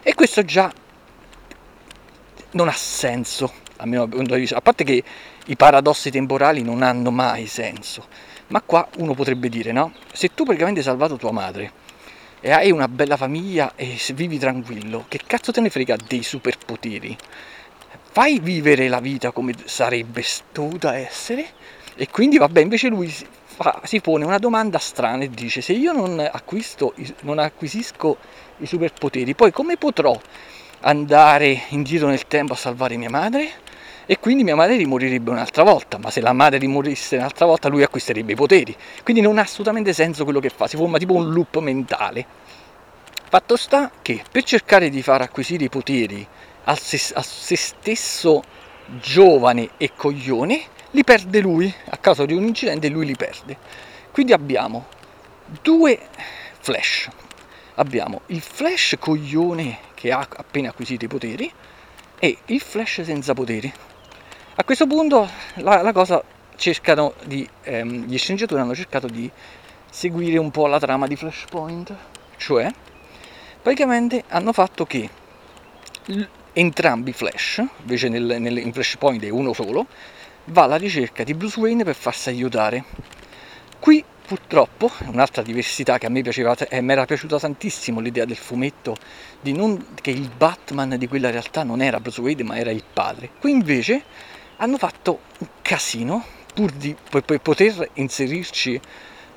[0.00, 0.72] E questo già
[2.52, 5.02] non ha senso, almeno dal punto di vista, a parte che
[5.46, 8.06] i paradossi temporali non hanno mai senso,
[8.48, 9.92] ma qua uno potrebbe dire, no?
[10.12, 11.72] Se tu praticamente hai salvato tua madre
[12.40, 17.16] e hai una bella famiglia e vivi tranquillo, che cazzo te ne frega dei superpoteri?
[18.10, 21.46] Fai vivere la vita come sarebbe dovuta essere
[21.94, 23.12] e quindi vabbè, invece lui
[23.44, 28.16] fa, si pone una domanda strana e dice se io non, acquisto, non acquisisco
[28.58, 30.18] i superpoteri, poi come potrò
[30.80, 33.50] andare indietro nel tempo a salvare mia madre
[34.06, 37.82] e quindi mia madre rimorirebbe un'altra volta, ma se la madre rimorisse un'altra volta lui
[37.82, 38.74] acquisterebbe i poteri.
[39.02, 42.24] Quindi non ha assolutamente senso quello che fa, si forma tipo un loop mentale.
[43.28, 46.26] Fatto sta che per cercare di far acquisire i poteri
[46.64, 48.42] a se, a se stesso
[49.00, 50.62] giovane e coglione,
[50.92, 53.58] li perde lui, a causa di un incidente lui li perde.
[54.10, 54.86] Quindi abbiamo
[55.62, 55.98] due
[56.60, 57.10] flash.
[57.74, 61.52] Abbiamo il flash coglione che ha appena acquisito i poteri
[62.20, 63.72] e il flash senza poteri.
[64.54, 66.22] A questo punto la, la cosa
[66.54, 69.28] cercano di, ehm, gli sceneggiatori hanno cercato di
[69.90, 71.92] seguire un po' la trama di Flashpoint,
[72.36, 72.70] cioè
[73.60, 75.10] praticamente hanno fatto che
[76.04, 79.86] l- entrambi Flash, invece nel, nel, in Flashpoint è uno solo,
[80.44, 82.84] va alla ricerca di Bruce Wayne per farsi aiutare.
[83.80, 88.36] Qui Purtroppo, un'altra diversità che a me piaceva e mi era piaciuta tantissimo l'idea del
[88.36, 88.94] fumetto
[89.40, 92.84] di non, che il Batman di quella realtà non era Bruce Wayne ma era il
[92.92, 93.30] padre.
[93.40, 94.04] Qui invece
[94.56, 98.78] hanno fatto un casino pur di per, per poter inserirci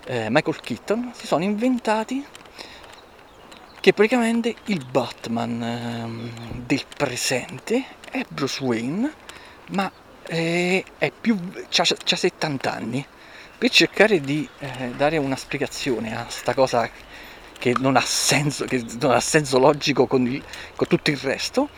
[0.08, 2.26] eh, Michael Keaton, si sono inventati
[3.80, 9.10] che praticamente il Batman eh, del presente è Bruce Wayne
[9.70, 9.90] ma
[10.28, 11.40] eh, è più,
[11.78, 13.06] ha 70 anni
[13.62, 16.90] per cercare di eh, dare una spiegazione a questa cosa
[17.60, 20.44] che non ha senso, che non ha senso logico con, il,
[20.76, 21.70] con tutto il resto,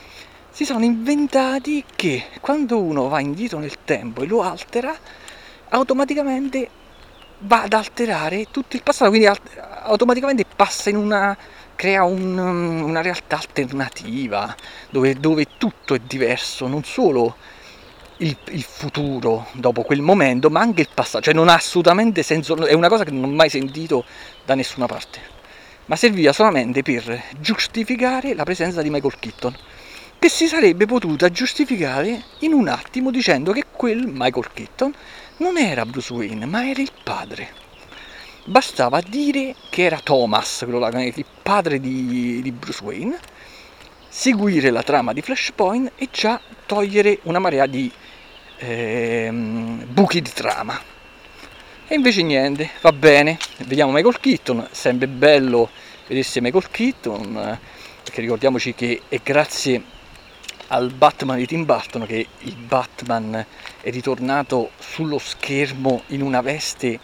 [0.50, 4.96] si sono inventati che quando uno va indietro nel tempo e lo altera,
[5.68, 6.70] automaticamente
[7.40, 9.30] va ad alterare tutto il passato, quindi
[9.82, 11.38] automaticamente passa in una
[11.76, 14.56] crea un, una realtà alternativa
[14.90, 17.36] dove, dove, tutto è diverso, non solo
[18.24, 22.56] il, il, futuro dopo quel momento, ma anche il passato, cioè non ha assolutamente senso,
[22.66, 24.06] è una cosa che non ho mai sentito
[24.46, 25.20] da nessuna parte,
[25.86, 29.56] ma serviva solamente per giustificare la presenza di Michael Keaton.
[30.20, 34.94] che si sarebbe potuta giustificare in un attimo dicendo che quel Michael Keaton
[35.38, 37.62] non era Bruce Wayne, ma era il padre.
[38.46, 43.20] Bastava dire che era Thomas, il padre di, di Bruce Wayne,
[44.08, 47.92] seguire la trama di Flashpoint e già togliere una marea di
[48.64, 50.80] ehm, buchi di trama.
[51.88, 55.70] E invece niente, va bene, vediamo Michael Keaton, sempre bello
[56.08, 57.60] vedersi Michael Keaton,
[58.04, 59.82] perché ricordiamoci che è grazie
[60.68, 63.46] al Batman di Tim Burton che il Batman
[63.82, 67.00] è ritornato sullo schermo in una veste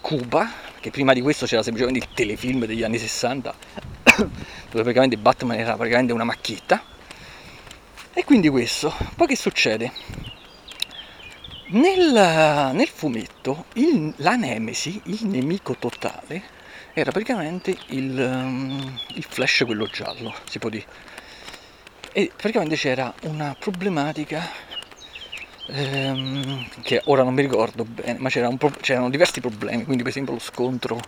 [0.00, 3.54] cuba, che prima di questo c'era semplicemente il telefilm degli anni 60
[4.14, 4.28] dove
[4.70, 6.82] praticamente Batman era praticamente una macchietta.
[8.12, 8.94] E quindi questo.
[9.16, 10.39] Poi che succede?
[11.72, 16.42] Nel, nel fumetto il, la Nemesi, il nemico totale,
[16.92, 20.84] era praticamente il, um, il flash quello giallo, si può dire.
[22.12, 24.50] E praticamente c'era una problematica
[25.68, 30.10] ehm, che ora non mi ricordo bene, ma c'era pro- c'erano diversi problemi, quindi per
[30.10, 31.00] esempio lo scontro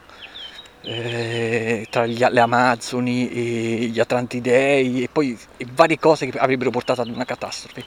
[0.82, 6.70] eh, tra gli, le Amazzoni e gli Atlantidei e poi e varie cose che avrebbero
[6.70, 7.84] portato ad una catastrofe.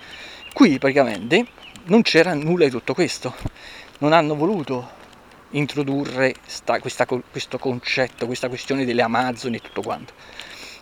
[0.53, 1.45] Qui praticamente
[1.87, 3.33] non c'era nulla di tutto questo,
[3.99, 5.03] non hanno voluto
[5.51, 10.13] introdurre sta, questa, questo concetto, questa questione delle Amazzoni e tutto quanto.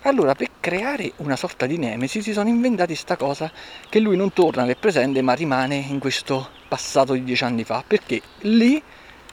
[0.04, 3.52] Allora, per creare una sorta di nemesi si sono inventati questa cosa
[3.90, 7.84] che lui non torna nel presente ma rimane in questo passato di dieci anni fa,
[7.86, 8.82] perché lì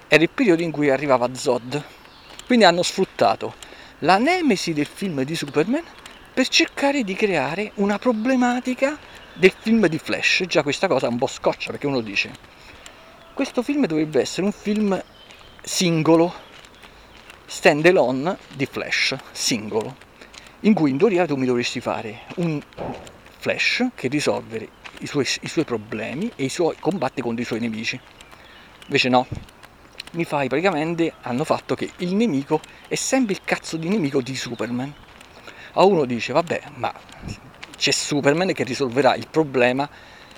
[0.09, 1.83] era il periodo in cui arrivava Zod,
[2.47, 3.55] quindi hanno sfruttato
[4.01, 5.85] la nemesi del film di Superman
[6.33, 8.97] per cercare di creare una problematica
[9.35, 10.45] del film di Flash.
[10.47, 12.31] Già questa cosa un po' scoccia perché uno dice,
[13.35, 15.03] questo film dovrebbe essere un film
[15.62, 16.33] singolo,
[17.47, 19.97] stand alone di Flash, singolo,
[20.61, 22.61] in cui in teoria tu mi dovresti fare un
[23.38, 24.69] Flash che risolve
[25.01, 27.99] i suoi, i suoi problemi e i suoi, combatte contro i suoi nemici.
[28.85, 29.27] Invece no,
[30.12, 34.35] mi fai praticamente hanno fatto che il nemico è sempre il cazzo di nemico di
[34.35, 34.93] Superman.
[35.75, 36.93] A uno dice vabbè, ma
[37.81, 39.88] c'è Superman che risolverà il problema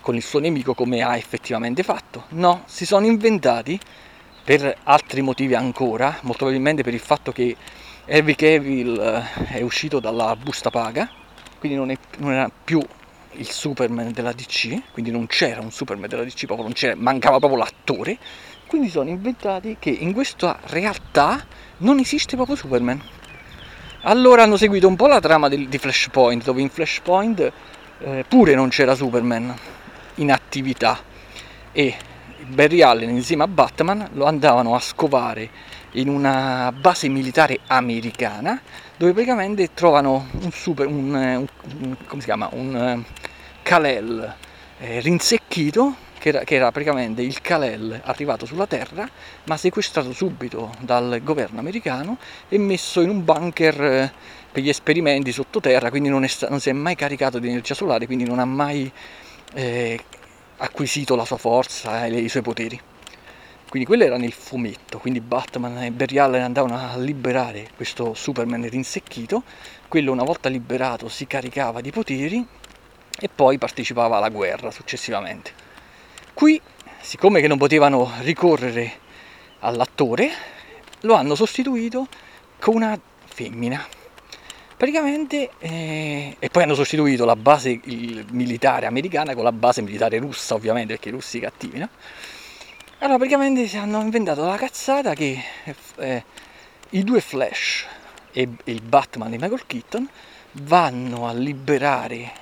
[0.00, 2.26] con il suo nemico come ha effettivamente fatto.
[2.31, 3.78] No, si sono inventati
[4.44, 7.57] per altri motivi ancora, molto probabilmente per il fatto che
[8.05, 11.11] Henry Cavill eh, è uscito dalla busta paga,
[11.59, 12.81] quindi non, è, non era più
[13.33, 17.38] il Superman della DC, quindi non c'era un Superman della DC, proprio non c'era, mancava
[17.38, 18.18] proprio l'attore
[18.72, 21.44] quindi sono inventati che in questa realtà
[21.78, 22.98] non esiste proprio Superman.
[24.04, 27.52] Allora hanno seguito un po' la trama di, di Flashpoint, dove in Flashpoint
[28.00, 29.54] eh, pure non c'era Superman
[30.16, 30.98] in attività.
[31.70, 31.94] E
[32.48, 35.48] Barry Allen insieme a Batman lo andavano a scovare
[35.92, 38.60] in una base militare americana
[38.96, 41.46] dove praticamente trovano un super un, un,
[41.80, 42.48] un come si chiama?
[42.52, 43.14] Un uh,
[43.62, 44.34] Kal-El
[44.80, 49.08] eh, rinsecchito che era, che era praticamente il Kalel arrivato sulla Terra,
[49.46, 52.16] ma sequestrato subito dal governo americano
[52.48, 54.12] e messo in un bunker eh,
[54.52, 58.06] per gli esperimenti sottoterra, quindi non, sta, non, si è mai caricato di energia solare,
[58.06, 58.88] quindi non ha mai
[59.54, 59.98] eh,
[60.58, 62.80] acquisito la sua forza e i suoi poteri.
[63.68, 68.68] Quindi quello era nel fumetto, quindi Batman e Barry Allen andavano a liberare questo Superman
[68.68, 69.42] rinsecchito,
[69.88, 72.46] quello una volta liberato si caricava di poteri
[73.18, 75.70] e poi partecipava alla guerra successivamente.
[76.35, 76.61] Qui,
[77.01, 78.99] siccome che non potevano ricorrere
[79.61, 80.31] all'attore,
[81.01, 82.07] lo hanno sostituito
[82.59, 83.85] con una femmina.
[84.77, 90.55] Praticamente, eh, e poi hanno sostituito la base militare americana con la base militare russa,
[90.55, 91.88] ovviamente, perché i russi cattivi, no?
[92.99, 95.40] Allora, praticamente si hanno inventato la cazzata che
[95.97, 96.25] eh,
[96.90, 97.85] i due Flash
[98.33, 100.09] e il Batman di Michael Keaton
[100.53, 102.33] vanno a liberare,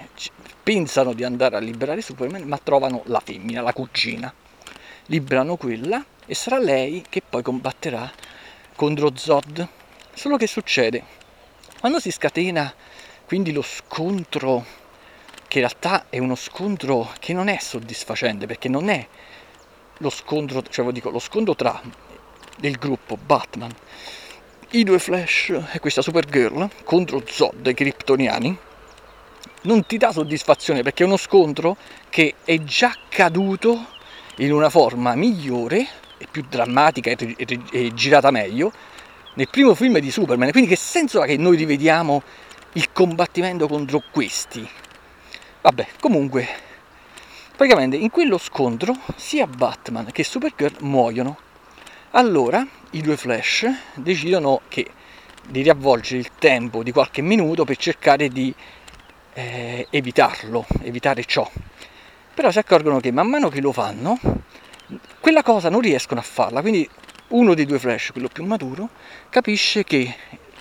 [0.71, 4.33] pensano di andare a liberare Superman, ma trovano la femmina, la cugina.
[5.07, 8.09] Liberano quella e sarà lei che poi combatterà
[8.77, 9.67] contro Zod.
[10.15, 11.03] Solo che succede?
[11.81, 12.73] Quando si scatena
[13.27, 14.65] quindi lo scontro,
[15.49, 19.05] che in realtà è uno scontro che non è soddisfacente, perché non è
[19.99, 21.83] lo scontro, cioè dico, lo scontro tra
[22.61, 23.75] il gruppo Batman
[24.73, 28.57] i due Flash e questa Supergirl contro Zod, i kryptoniani,
[29.63, 31.77] non ti dà soddisfazione perché è uno scontro
[32.09, 33.87] che è già caduto
[34.37, 35.87] in una forma migliore
[36.19, 38.73] e più drammatica e, e, e girata meglio
[39.35, 40.51] nel primo film di Superman.
[40.51, 42.23] Quindi che senso ha che noi rivediamo
[42.75, 44.69] il combattimento contro questi?
[45.63, 46.49] Vabbè, comunque,
[47.55, 51.37] praticamente in quello scontro sia Batman che Supergirl muoiono
[52.13, 54.87] allora i due Flash decidono che,
[55.47, 58.53] di riavvolgere il tempo di qualche minuto per cercare di
[59.33, 61.49] eh, evitarlo, evitare ciò.
[62.35, 64.19] Però si accorgono che man mano che lo fanno,
[65.21, 66.89] quella cosa non riescono a farla, quindi
[67.29, 68.89] uno dei due Flash, quello più maturo,
[69.29, 70.15] capisce che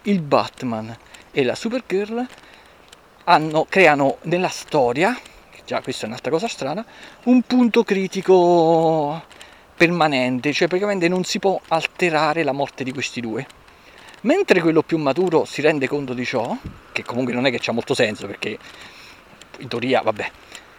[0.03, 0.95] il Batman
[1.31, 2.25] e la Supergirl
[3.25, 5.17] hanno, creano nella storia,
[5.65, 6.85] già questa è un'altra cosa strana,
[7.25, 9.23] un punto critico
[9.75, 13.47] permanente, cioè praticamente non si può alterare la morte di questi due.
[14.21, 16.57] Mentre quello più maturo si rende conto di ciò,
[16.91, 18.57] che comunque non è che c'ha molto senso perché
[19.59, 20.31] in teoria vabbè,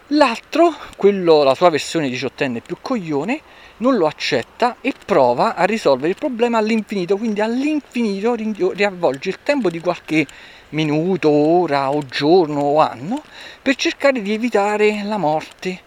[0.07, 3.41] l'altro, quello, la sua versione diciottenne più coglione,
[3.77, 9.71] non lo accetta e prova a risolvere il problema all'infinito, quindi all'infinito riavvolge il tempo
[9.71, 10.27] di qualche
[10.69, 13.23] minuto, ora o giorno o anno
[13.59, 15.81] per cercare di evitare la morte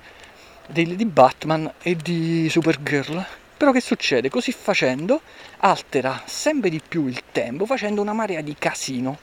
[0.66, 3.24] di, Batman e di Supergirl.
[3.56, 4.28] Però che succede?
[4.28, 5.20] Così facendo
[5.58, 9.18] altera sempre di più il tempo facendo una marea di casino.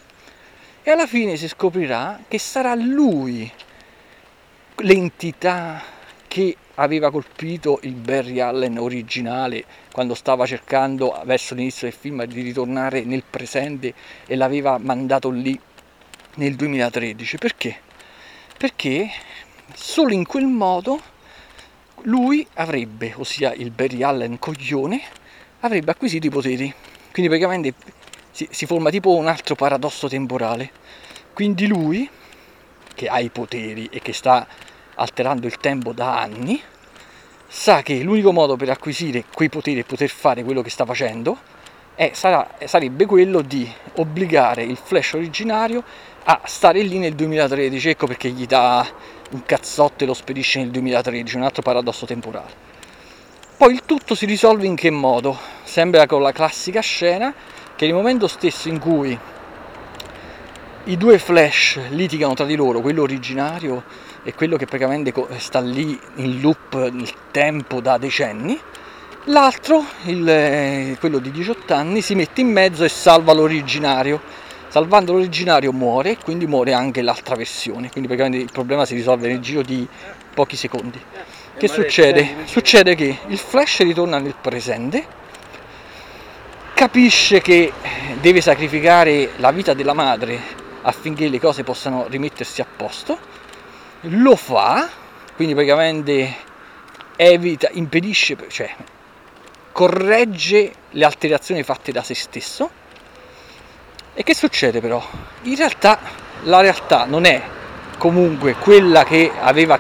[0.84, 3.52] E alla fine si scoprirà che sarà lui
[4.78, 5.84] l'entità
[6.28, 12.42] che aveva colpito il Barry Allen originale quando stava cercando verso l'inizio del film di
[12.42, 13.94] ritornare nel presente
[14.26, 15.60] e l'aveva mandato lì
[16.36, 17.38] nel 2013.
[17.38, 17.80] Perché?
[18.58, 19.10] Perché
[19.74, 21.02] solo in quel modo
[22.04, 25.02] lui avrebbe, ossia il Barry Allen coglione,
[25.62, 26.74] avrebbe acquisito i poteri.
[27.12, 27.74] Quindi praticamente
[28.32, 30.72] si, si forma tipo un altro paradosso temporale.
[31.34, 32.10] Quindi lui,
[32.94, 34.48] che ha i poteri e che sta
[34.96, 36.62] alterando il tempo da anni,
[37.48, 41.38] sa che l'unico modo per acquisire quei poteri e poter fare quello che sta facendo
[41.96, 45.84] è, sarà, sarebbe quello di obbligare il Flash originario
[46.24, 48.88] a stare lì nel 2013, ecco perché gli dà
[49.32, 52.70] un cazzotto e lo spedisce nel 2013, un altro paradosso temporale.
[53.58, 55.38] Poi il tutto si risolve in che modo?
[55.64, 57.34] Sembra con la classica scena
[57.76, 59.18] che nel momento stesso in cui
[60.86, 63.84] i due Flash litigano tra di loro, quello originario
[64.24, 68.60] e quello che praticamente sta lì in loop nel tempo da decenni,
[69.26, 74.22] l'altro, il, eh, quello di 18 anni, si mette in mezzo e salva l'originario.
[74.72, 79.42] Salvando l'originario muore, quindi muore anche l'altra versione, quindi praticamente il problema si risolve nel
[79.42, 79.86] giro di
[80.34, 80.98] pochi secondi.
[81.58, 82.36] Che succede?
[82.46, 85.06] Succede che il Flash ritorna nel presente,
[86.74, 87.74] capisce che
[88.22, 90.40] deve sacrificare la vita della madre
[90.84, 93.20] affinché le cose possano rimettersi a posto
[94.06, 94.90] lo fa,
[95.36, 96.34] quindi praticamente
[97.18, 98.74] evita, impedisce, cioè
[99.74, 102.80] corregge le alterazioni fatte da se stesso.
[104.14, 105.02] E che succede però?
[105.44, 106.00] In realtà
[106.44, 107.42] la realtà non è
[107.98, 109.80] comunque quella che aveva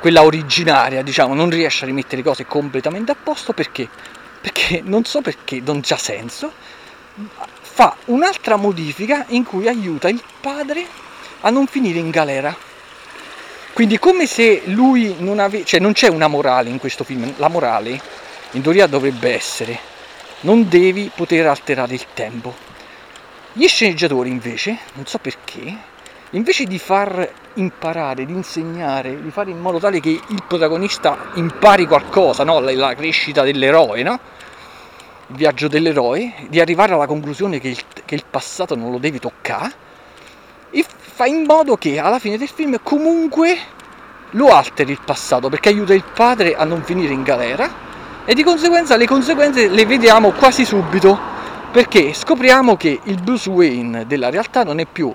[0.00, 3.88] quella originaria, diciamo, non riesce a rimettere le cose completamente a posto perché?
[4.40, 6.52] Perché non so perché, non c'ha senso,
[7.60, 10.84] fa un'altra modifica in cui aiuta il padre
[11.42, 12.56] a non finire in galera.
[13.72, 17.48] Quindi come se lui non avesse, cioè non c'è una morale in questo film, la
[17.48, 18.00] morale
[18.52, 19.78] in teoria dovrebbe essere
[20.40, 22.61] non devi poter alterare il tempo.
[23.54, 25.76] Gli sceneggiatori invece, non so perché,
[26.30, 31.86] invece di far imparare, di insegnare, di fare in modo tale che il protagonista impari
[31.86, 32.60] qualcosa, no?
[32.60, 34.18] la, crescita dell'eroe, no?
[35.26, 39.18] il viaggio dell'eroe, di arrivare alla conclusione che il, che il passato non lo devi
[39.18, 39.72] toccare,
[40.70, 43.58] e fa in modo che alla fine del film comunque
[44.30, 47.70] lo alteri il passato perché aiuta il padre a non finire in galera
[48.24, 51.41] e di conseguenza le conseguenze le vediamo quasi subito
[51.72, 55.12] perché scopriamo che il Bruce Wayne della realtà non è più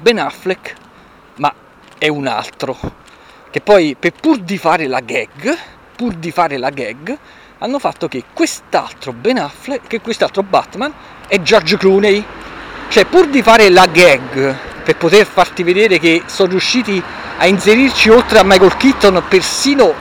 [0.00, 0.74] Ben Affleck
[1.36, 1.54] ma
[1.96, 2.76] è un altro
[3.50, 5.56] che poi per pur di fare la gag
[5.96, 7.18] pur di fare la gag
[7.58, 10.92] hanno fatto che quest'altro Ben Affleck che quest'altro Batman
[11.26, 12.24] è George Clooney.
[12.88, 17.02] Cioè pur di fare la gag per poter farti vedere che sono riusciti
[17.38, 19.92] a inserirci oltre a Michael Keaton persino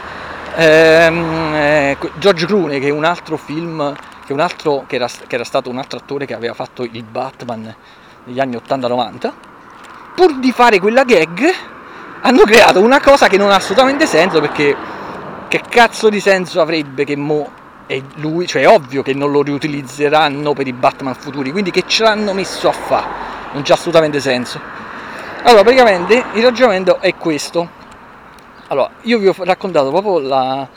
[0.56, 3.94] ehm, eh, George Clooney che è un altro film
[4.28, 7.04] che, un altro, che, era, che era stato un altro attore che aveva fatto il
[7.04, 7.74] Batman
[8.26, 9.32] negli anni 80-90
[10.14, 11.50] pur di fare quella gag
[12.22, 14.76] hanno creato una cosa che non ha assolutamente senso perché
[15.48, 17.50] che cazzo di senso avrebbe che mo
[17.88, 21.86] e lui, cioè è ovvio che non lo riutilizzeranno per i Batman futuri, quindi che
[21.88, 23.06] ce l'hanno messo a fare?
[23.54, 24.60] Non c'è assolutamente senso.
[25.44, 27.70] Allora, praticamente il ragionamento è questo.
[28.68, 30.68] Allora, io vi ho raccontato proprio la,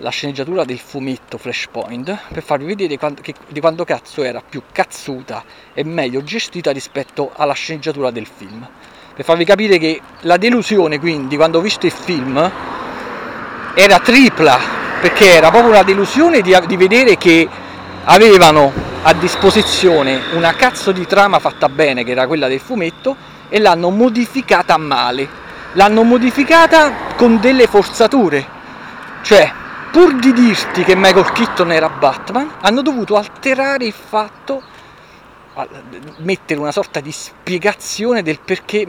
[0.00, 4.62] la sceneggiatura del fumetto Flashpoint per farvi vedere quando, che, di quanto cazzo era più
[4.72, 5.44] cazzuta
[5.74, 8.66] e meglio gestita rispetto alla sceneggiatura del film.
[9.14, 12.50] Per farvi capire che la delusione, quindi, quando ho visto il film,
[13.74, 14.58] era tripla
[15.00, 17.46] perché era proprio una delusione di, di vedere che
[18.04, 18.72] avevano
[19.02, 23.16] a disposizione una cazzo di trama fatta bene, che era quella del fumetto,
[23.48, 25.28] e l'hanno modificata male.
[25.74, 28.58] L'hanno modificata con delle forzature.
[29.22, 29.52] Cioè,
[29.90, 34.62] pur di dirti che Michael Keaton era Batman, hanno dovuto alterare il fatto,
[36.18, 38.86] mettere una sorta di spiegazione del perché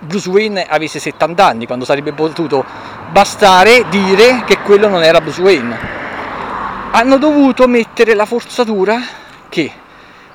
[0.00, 2.64] Bruce Wayne avesse 70 anni, quando sarebbe potuto
[3.10, 6.02] bastare dire che quello non era Bruce Wayne.
[6.90, 9.00] Hanno dovuto mettere la forzatura
[9.48, 9.72] che,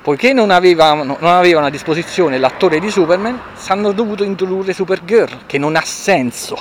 [0.01, 5.57] poiché non avevano, non avevano a disposizione l'attore di Superman, hanno dovuto introdurre Supergirl, che
[5.57, 6.57] non ha senso.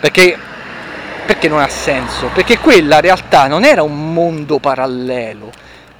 [0.00, 0.36] Perché,
[1.26, 2.30] perché non ha senso?
[2.32, 5.50] Perché quella realtà non era un mondo parallelo,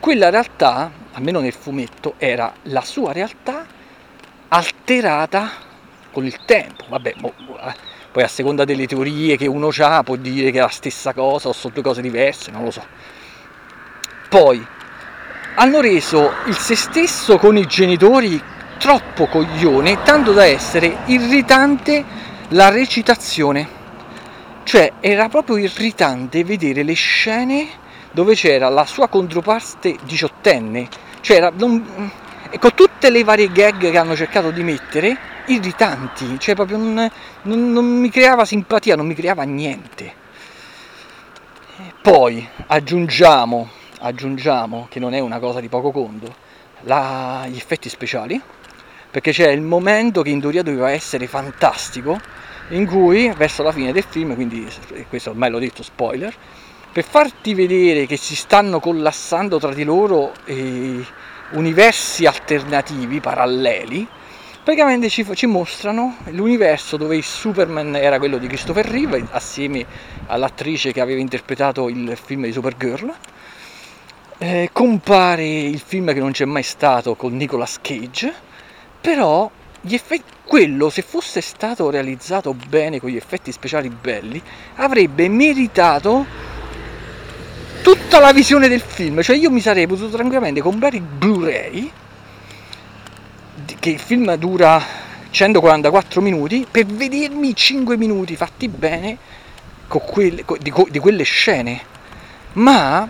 [0.01, 3.67] quella realtà, almeno nel fumetto, era la sua realtà
[4.49, 5.51] alterata
[6.13, 6.85] con il tempo.
[6.89, 7.35] Vabbè, boh,
[8.13, 11.49] poi a seconda delle teorie che uno ha può dire che è la stessa cosa
[11.49, 12.85] o sono due cose diverse, non lo so.
[14.29, 14.67] Poi
[15.57, 18.41] hanno reso il se stesso con i genitori
[18.79, 22.05] troppo coglione, tanto da essere irritante
[22.49, 23.76] la recitazione.
[24.67, 27.69] Cioè era proprio irritante vedere le scene
[28.11, 30.89] dove c'era la sua controparte diciottenne,
[31.21, 32.11] cioè era, non,
[32.59, 37.09] con tutte le varie gag che hanno cercato di mettere, irritanti, cioè proprio non,
[37.43, 40.13] non, non mi creava simpatia, non mi creava niente.
[42.03, 43.69] Poi aggiungiamo,
[44.01, 46.35] aggiungiamo, che non è una cosa di poco conto,
[46.81, 48.43] la, gli effetti speciali,
[49.13, 52.19] perché c'è il momento che in teoria doveva essere fantastico,
[52.69, 54.67] in cui verso la fine del film, quindi
[55.09, 56.35] questo ormai l'ho detto spoiler,
[56.93, 61.05] per farti vedere che si stanno collassando tra di loro eh,
[61.51, 64.07] universi alternativi, paralleli,
[64.65, 69.85] praticamente ci, ci, mostrano l'universo dove il Superman era quello di Christopher Reeve assieme
[70.27, 73.15] all'attrice che aveva interpretato il film di Supergirl.
[74.39, 78.45] Eh, compare il film che non c'è mai stato con Nicolas Cage
[79.07, 79.49] però
[79.81, 84.41] gli effetti, quello se fosse stato realizzato bene con gli effetti speciali belli
[84.77, 86.25] avrebbe meritato
[87.83, 89.23] tutta la visione del film.
[89.23, 91.91] Cioè io mi sarei potuto tranquillamente comprare il Blu-ray
[93.81, 94.83] che il film dura
[95.31, 99.19] 144 minuti per vedermi 5 minuti fatti bene
[99.89, 101.81] quelle, di, di, quelle scene.
[102.55, 103.09] Ma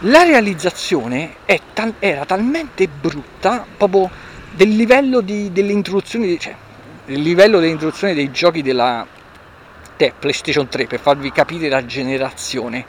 [0.00, 1.36] la realizzazione
[1.72, 4.10] tal, era talmente brutta proprio
[4.56, 6.54] del livello di, dell'introduzione cioè,
[7.04, 9.06] del livello dell'introduzione dei giochi della
[9.96, 12.84] te, PlayStation 3 per farvi capire la generazione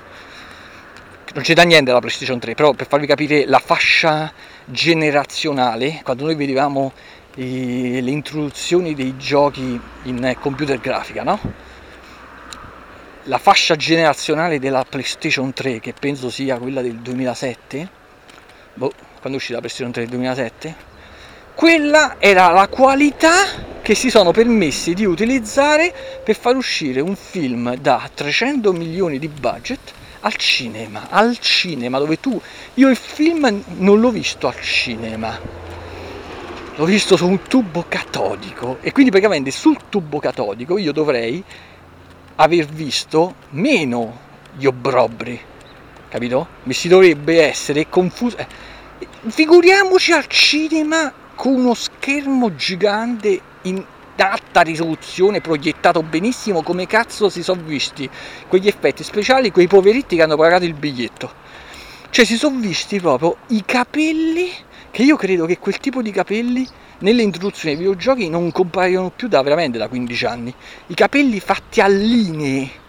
[1.34, 4.32] non c'è da niente dalla PlayStation 3 però per farvi capire la fascia
[4.70, 6.92] generazionale, quando noi vedevamo
[7.36, 11.40] i, le introduzioni dei giochi in computer grafica, no?
[13.24, 17.90] La fascia generazionale della PlayStation 3, che penso sia quella del 2007,
[18.74, 20.76] boh, quando uscita la PlayStation 3 del 2007,
[21.58, 25.92] quella era la qualità che si sono permessi di utilizzare
[26.24, 29.80] per far uscire un film da 300 milioni di budget
[30.20, 32.40] al cinema, al cinema dove tu,
[32.76, 35.36] io il film non l'ho visto al cinema,
[36.76, 41.44] l'ho visto su un tubo catodico e quindi praticamente sul tubo catodico io dovrei
[42.36, 44.20] aver visto meno
[44.56, 45.42] gli obbrobri,
[46.08, 46.48] capito?
[46.64, 48.38] Mi si dovrebbe essere confuso.
[48.38, 48.48] Eh,
[49.26, 53.86] figuriamoci al cinema con uno schermo gigante in
[54.18, 58.10] alta risoluzione, proiettato benissimo, come cazzo si sono visti
[58.48, 61.32] quegli effetti speciali, quei poveretti che hanno pagato il biglietto.
[62.10, 64.50] Cioè si sono visti proprio i capelli,
[64.90, 66.68] che io credo che quel tipo di capelli
[67.00, 70.54] nelle introduzioni ai videogiochi non compaiono più da veramente da 15 anni.
[70.88, 72.86] I capelli fatti a linee.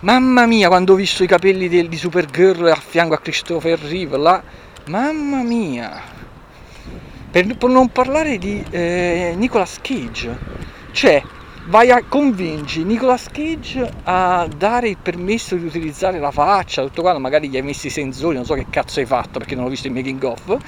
[0.00, 4.18] Mamma mia, quando ho visto i capelli del, di Supergirl a fianco a Christopher Reeve,
[4.18, 4.42] là,
[4.86, 6.21] mamma mia.
[7.32, 10.38] Per, non parlare di eh, Nicolas Cage,
[10.90, 11.22] cioè
[11.68, 17.20] vai a convinci Nicolas Cage a dare il permesso di utilizzare la faccia, tutto quanto,
[17.20, 19.68] magari gli hai messi i sensori, non so che cazzo hai fatto perché non ho
[19.70, 20.58] visto il making of,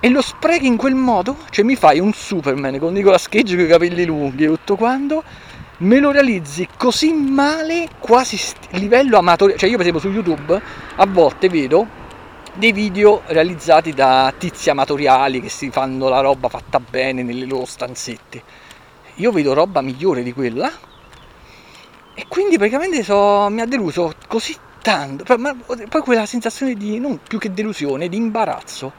[0.00, 3.66] e lo sprechi in quel modo, cioè mi fai un Superman con Nicolas Cage con
[3.66, 5.22] i capelli lunghi e tutto quanto,
[5.80, 10.62] me lo realizzi così male, quasi st- livello amatoriale, cioè io per esempio su YouTube
[10.96, 12.06] a volte vedo
[12.58, 17.64] dei video realizzati da tizi amatoriali che si fanno la roba fatta bene nelle loro
[17.64, 18.42] stanzette.
[19.16, 20.68] Io vedo roba migliore di quella
[22.14, 27.20] e quindi praticamente so, mi ha deluso così tanto, ma poi quella sensazione di non
[27.22, 28.92] più che delusione, di imbarazzo,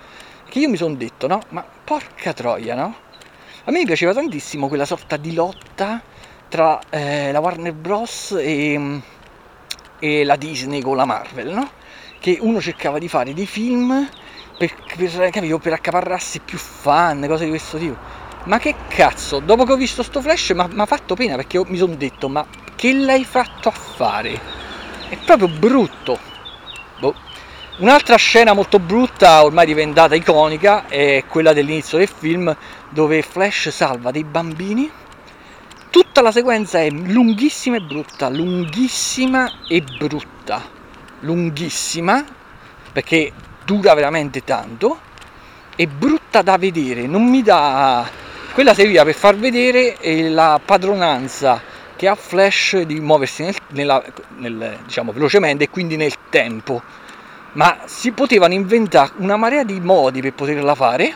[0.48, 1.42] che io mi sono detto, no?
[1.50, 2.96] Ma porca troia, no?
[3.66, 6.02] A me piaceva tantissimo quella sorta di lotta
[6.48, 8.38] tra eh, la Warner Bros.
[8.40, 9.02] E,
[10.00, 11.70] e la Disney con la Marvel, no?
[12.20, 14.08] Che uno cercava di fare dei film
[14.58, 17.96] per, per, capito, per accaparrarsi più fan, cose di questo tipo.
[18.46, 21.78] ma che cazzo, dopo che ho visto sto flash mi ha fatto pena perché mi
[21.78, 22.46] sono detto ma
[22.76, 24.40] che l'hai fatto a fare?
[25.10, 26.18] È proprio brutto.
[27.00, 27.16] Boh.
[27.80, 32.56] Un'altra scena molto brutta, ormai diventata iconica, è quella dell'inizio del film
[32.90, 34.92] dove Flash salva dei bambini.
[35.90, 40.62] Tutta la sequenza è lunghissima e brutta, lunghissima e brutta,
[41.22, 42.24] lunghissima
[42.92, 43.32] perché
[43.66, 45.00] dura veramente tanto
[45.76, 48.08] e brutta da vedere, non mi dà
[48.54, 49.96] quella serviva per far vedere
[50.30, 51.62] la padronanza
[51.96, 54.04] che ha Flash di muoversi nel, nella,
[54.38, 56.82] nel, diciamo, velocemente e quindi nel tempo.
[57.54, 61.14] Ma si potevano inventare una marea di modi per poterla fare,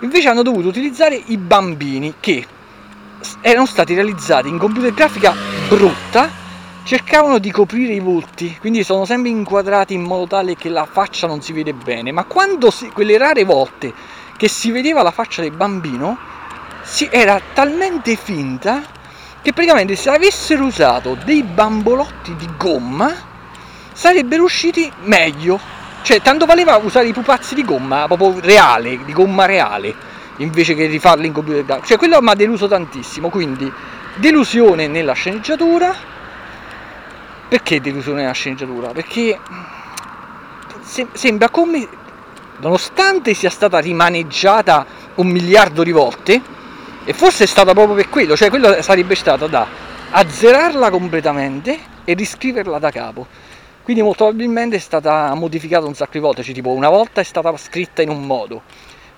[0.00, 2.46] invece hanno dovuto utilizzare i bambini che
[3.40, 5.34] erano stati realizzati in computer grafica
[5.68, 6.30] brutta,
[6.84, 11.26] cercavano di coprire i volti, quindi sono sempre inquadrati in modo tale che la faccia
[11.26, 13.92] non si vede bene, ma quando si, quelle rare volte
[14.36, 16.18] che si vedeva la faccia del bambino,
[16.82, 18.82] si, era talmente finta
[19.40, 23.30] che praticamente se avessero usato dei bambolotti di gomma
[23.92, 25.58] sarebbero usciti meglio.
[26.02, 29.94] Cioè, tanto valeva usare i pupazzi di gomma proprio reale, di gomma reale,
[30.38, 31.80] invece che rifarli in computer.
[31.84, 33.28] Cioè, quello mi ha deluso tantissimo.
[33.28, 33.70] Quindi,
[34.16, 36.10] delusione nella sceneggiatura.
[37.52, 38.92] Perché delusione nella sceneggiatura?
[38.92, 39.38] Perché
[40.80, 41.86] se, sembra come,
[42.60, 44.86] nonostante sia stata rimaneggiata
[45.16, 46.40] un miliardo di volte,
[47.04, 49.66] e forse è stata proprio per quello, cioè quello sarebbe stato da
[50.12, 53.26] azzerarla completamente e riscriverla da capo.
[53.82, 57.24] Quindi molto probabilmente è stata modificata un sacco di volte, cioè tipo una volta è
[57.24, 58.62] stata scritta in un modo,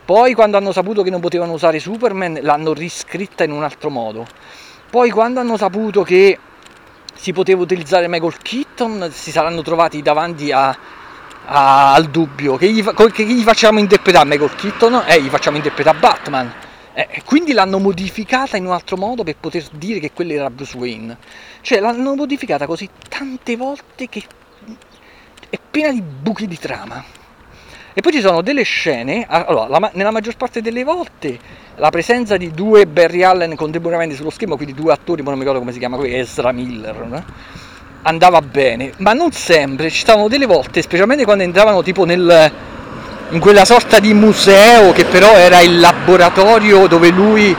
[0.04, 4.26] poi quando hanno saputo che non potevano usare Superman l'hanno riscritta in un altro modo,
[4.90, 6.36] poi quando hanno saputo che
[7.24, 10.76] si poteva utilizzare Michael Keaton si saranno trovati davanti a,
[11.46, 15.04] a, al dubbio che gli, che gli facciamo interpretare Michael Keaton?
[15.06, 16.52] Eh, gli facciamo interpretare Batman
[16.92, 20.76] eh, quindi l'hanno modificata in un altro modo per poter dire che quello era Bruce
[20.76, 21.16] Wayne.
[21.62, 24.22] Cioè l'hanno modificata così tante volte che
[25.48, 27.02] è piena di buchi di trama.
[27.96, 31.38] E poi ci sono delle scene, allora, la, nella maggior parte delle volte
[31.76, 35.60] la presenza di due Barry Allen contemporaneamente sullo schermo, quindi due attori, non mi ricordo
[35.60, 37.24] come si chiama, qui Ezra Miller, no?
[38.02, 42.52] andava bene, ma non sempre, ci stavano delle volte, specialmente quando entravano tipo nel,
[43.30, 47.56] in quella sorta di museo che però era il laboratorio dove lui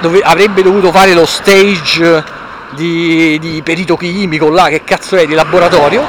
[0.00, 2.24] dove avrebbe dovuto fare lo stage
[2.74, 6.04] di, di perito chimico là, che cazzo è, di laboratorio,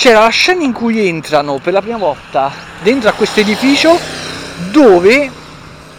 [0.00, 3.98] c'era la scena in cui entrano per la prima volta dentro a questo edificio
[4.70, 5.30] dove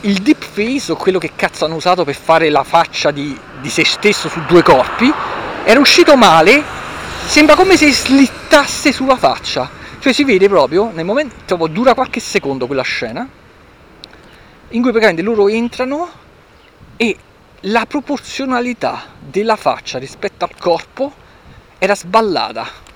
[0.02, 3.70] il deep face o quello che cazzo hanno usato per fare la faccia di, di
[3.70, 5.14] se stesso su due corpi
[5.64, 6.64] era uscito male,
[7.28, 12.66] sembra come se slittasse sulla faccia cioè si vede proprio nel momento, dura qualche secondo
[12.66, 13.20] quella scena,
[14.70, 16.10] in cui praticamente loro entrano
[16.97, 17.16] e
[17.66, 21.14] la proporzionalità della faccia rispetto al corpo
[21.78, 22.89] era sballata.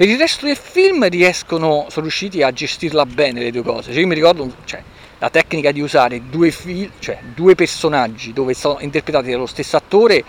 [0.00, 3.92] Per il resto del film riescono, sono riusciti a gestirla bene le due cose.
[3.92, 4.82] Cioè io mi ricordo cioè,
[5.18, 10.24] la tecnica di usare due, fil- cioè, due personaggi dove sono interpretati dallo stesso attore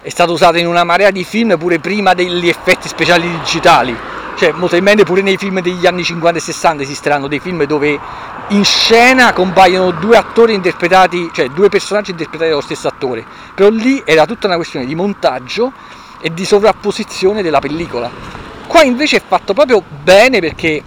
[0.00, 3.94] è stata usata in una marea di film pure prima degli effetti speciali digitali
[4.38, 8.00] cioè molto probabilmente pure nei film degli anni 50 e 60 esisteranno dei film dove
[8.48, 13.22] in scena compaiono due attori interpretati, cioè due personaggi interpretati dallo stesso attore,
[13.54, 15.70] però lì era tutta una questione di montaggio
[16.18, 18.51] e di sovrapposizione della pellicola.
[18.66, 20.82] Qua invece è fatto proprio bene perché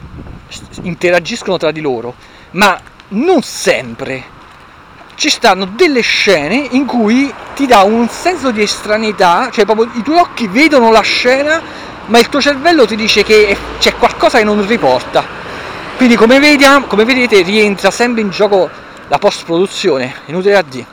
[0.84, 2.16] interagiscono tra di loro,
[2.52, 4.34] ma non sempre.
[5.16, 10.02] Ci stanno delle scene in cui ti dà un senso di estraneità, cioè proprio i
[10.02, 11.62] tuoi occhi vedono la scena
[12.08, 15.26] ma il tuo cervello ti dice che c'è qualcosa che non riporta.
[15.98, 18.70] Quindi come, vediamo, come vedete rientra sempre in gioco
[19.08, 20.86] la post produzione, inutile a dire.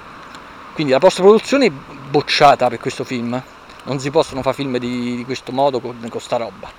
[0.73, 3.41] Quindi la post produzione è bocciata per questo film,
[3.85, 6.71] non si possono fare film di, di questo modo con, con sta roba.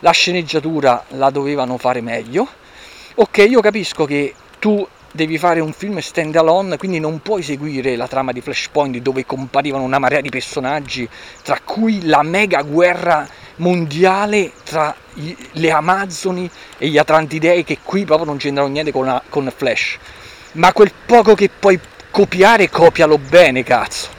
[0.00, 2.46] La sceneggiatura la dovevano fare meglio.
[3.16, 7.96] Ok, io capisco che tu devi fare un film stand alone, quindi non puoi seguire
[7.96, 11.08] la trama di Flashpoint dove comparivano una marea di personaggi,
[11.42, 13.26] tra cui la mega guerra
[13.56, 14.94] mondiale tra
[15.52, 19.96] le Amazzoni e gli Atlantidei che qui proprio non c'entrano niente con, la, con Flash.
[20.52, 21.80] Ma quel poco che puoi
[22.10, 24.15] copiare, copialo bene, cazzo.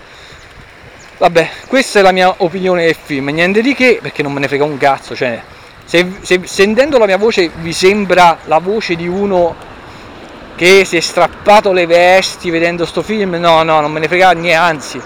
[1.19, 4.47] Vabbè, questa è la mia opinione del film, niente di che, perché non me ne
[4.47, 5.41] frega un cazzo, cioè,
[5.83, 9.55] se, se, sentendo la mia voce vi sembra la voce di uno
[10.55, 14.33] che si è strappato le vesti vedendo sto film, no, no, non me ne frega
[14.33, 15.01] niente, anzi,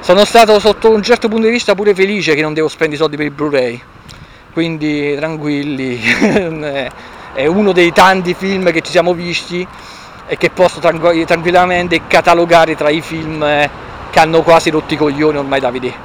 [0.00, 3.00] sono stato sotto un certo punto di vista pure felice che non devo spendere i
[3.00, 3.82] soldi per il Blu-ray,
[4.50, 6.00] quindi tranquilli,
[7.34, 9.66] è uno dei tanti film che ci siamo visti
[10.26, 15.38] e che posso tranquillamente catalogare tra i film eh, che hanno quasi rotti i coglioni
[15.38, 15.96] ormai da vedere.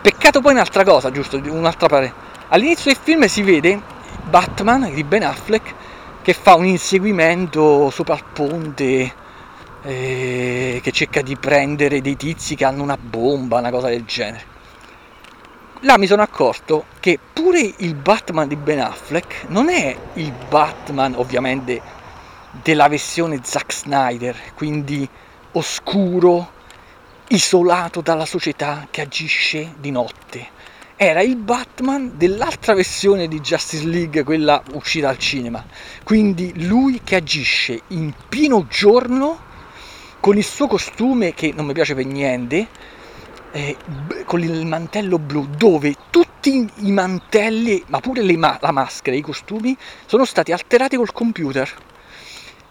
[0.00, 2.14] Peccato poi un'altra cosa, giusto, un'altra parere.
[2.50, 3.80] All'inizio del film si vede
[4.30, 5.74] Batman di Ben Affleck
[6.22, 9.12] che fa un inseguimento sopra il ponte
[9.82, 14.44] eh, che cerca di prendere dei tizi che hanno una bomba, una cosa del genere.
[15.80, 21.14] Là mi sono accorto che pure il Batman di Ben Affleck non è il Batman
[21.16, 21.82] ovviamente
[22.62, 25.08] della versione Zack Snyder, quindi
[25.50, 26.53] oscuro,
[27.28, 30.48] isolato dalla società che agisce di notte.
[30.96, 35.64] Era il Batman dell'altra versione di Justice League, quella uscita al cinema.
[36.04, 39.38] Quindi lui che agisce in pieno giorno
[40.20, 42.68] con il suo costume che non mi piace per niente,
[43.52, 43.76] eh,
[44.24, 49.76] con il mantello blu, dove tutti i mantelli, ma pure ma- la maschera, i costumi,
[50.06, 51.70] sono stati alterati col computer.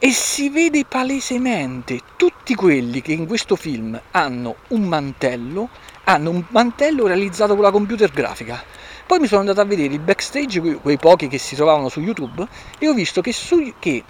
[0.06, 5.70] E si vede palesemente tutti quelli che in questo film hanno un mantello,
[6.04, 8.62] hanno un mantello realizzato con la computer grafica.
[9.08, 12.46] Poi mi sono andato a vedere il backstage, quei pochi che si trovavano su YouTube,
[12.80, 14.04] e ho visto che, su, che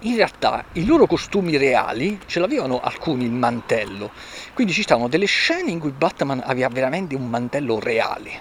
[0.00, 4.10] in realtà i loro costumi reali ce l'avevano alcuni il mantello,
[4.54, 8.40] quindi ci stavano delle scene in cui Batman aveva veramente un mantello reale.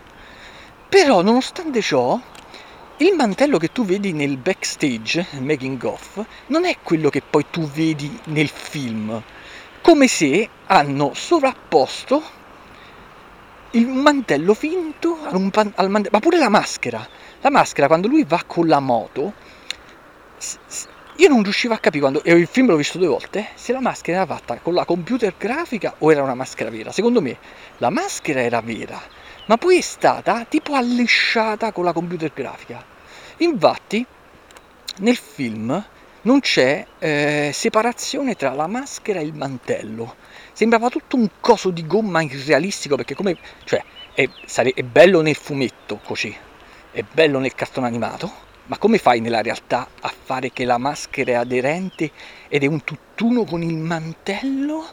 [0.90, 2.20] Però nonostante ciò,
[3.06, 7.68] il mantello che tu vedi nel backstage, making of, non è quello che poi tu
[7.68, 9.22] vedi nel film,
[9.82, 12.22] come se hanno sovrapposto
[13.72, 17.08] il mantello finto al mantello, ma pure la maschera.
[17.42, 19.34] La maschera quando lui va con la moto
[21.16, 23.80] io non riuscivo a capire quando e il film l'ho visto due volte se la
[23.80, 26.92] maschera era fatta con la computer grafica o era una maschera vera.
[26.92, 27.38] Secondo me
[27.78, 29.00] la maschera era vera,
[29.46, 32.91] ma poi è stata tipo allisciata con la computer grafica.
[33.42, 34.06] Infatti
[34.98, 35.84] nel film
[36.24, 40.16] non c'è eh, separazione tra la maschera e il mantello.
[40.54, 43.84] Sembrava tutto un coso di gomma irrealistico perché come cioè
[44.14, 46.36] è, sare, è bello nel fumetto così,
[46.92, 51.32] è bello nel cartone animato ma come fai nella realtà a fare che la maschera
[51.32, 52.12] è aderente
[52.48, 54.86] ed è un tutt'uno con il mantello?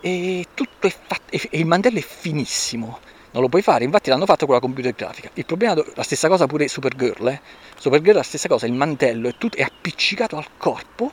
[0.00, 0.46] E,
[0.80, 3.00] è fatto, e il mantello è finissimo.
[3.30, 5.30] Non lo puoi fare, infatti l'hanno fatto con la computer grafica.
[5.34, 7.40] Il problema è la stessa cosa pure Supergirl, eh?
[7.76, 11.12] Supergirl è la stessa cosa, il mantello è, tutto, è appiccicato al corpo,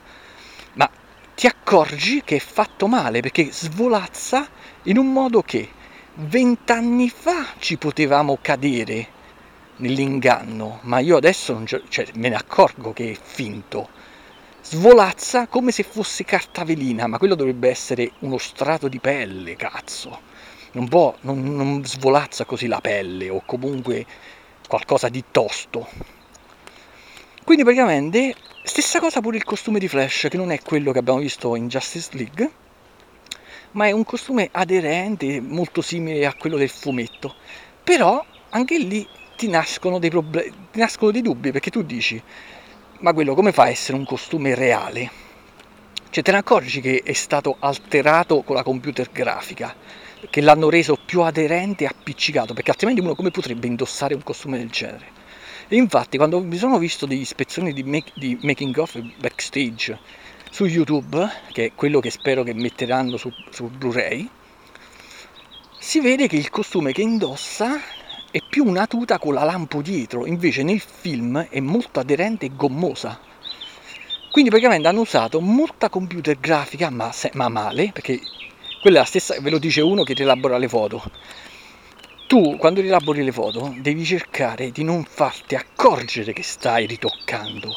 [0.74, 0.90] ma
[1.36, 4.48] ti accorgi che è fatto male perché svolazza
[4.84, 5.70] in un modo che
[6.14, 9.08] vent'anni fa ci potevamo cadere
[9.78, 13.90] nell'inganno, ma io adesso cioè, me ne accorgo che è finto.
[14.62, 20.34] Svolazza come se fosse carta velina, ma quello dovrebbe essere uno strato di pelle, cazzo.
[20.76, 24.06] Non, può, non, non svolazza così la pelle o comunque
[24.68, 25.88] qualcosa di tosto.
[27.46, 31.20] Quindi praticamente stessa cosa pure il costume di Flash, che non è quello che abbiamo
[31.20, 32.52] visto in Justice League,
[33.72, 37.34] ma è un costume aderente, molto simile a quello del fumetto.
[37.82, 39.08] Però anche lì
[39.38, 42.22] ti nascono dei problemi, ti nascono dei dubbi perché tu dici,
[43.00, 45.10] ma quello come fa a essere un costume reale?
[46.10, 50.98] Cioè te ne accorgi che è stato alterato con la computer grafica, che l'hanno reso
[51.04, 55.08] più aderente e appiccicato, perché altrimenti uno come potrebbe indossare un costume del genere?
[55.68, 59.98] E infatti quando mi sono visto degli ispezioni di, make, di making of backstage
[60.52, 64.30] su YouTube, che è quello che spero che metteranno su, su Blu-ray,
[65.80, 67.80] si vede che il costume che indossa
[68.32, 72.52] è più una tuta con la lampo dietro, invece nel film è molto aderente e
[72.56, 73.20] gommosa.
[74.32, 78.20] Quindi praticamente hanno usato molta computer grafica, ma, se, ma male, perché
[78.86, 81.02] quella è la stessa, ve lo dice uno che rielabora le foto.
[82.28, 87.76] Tu quando rielabori le foto devi cercare di non farti accorgere che stai ritoccando.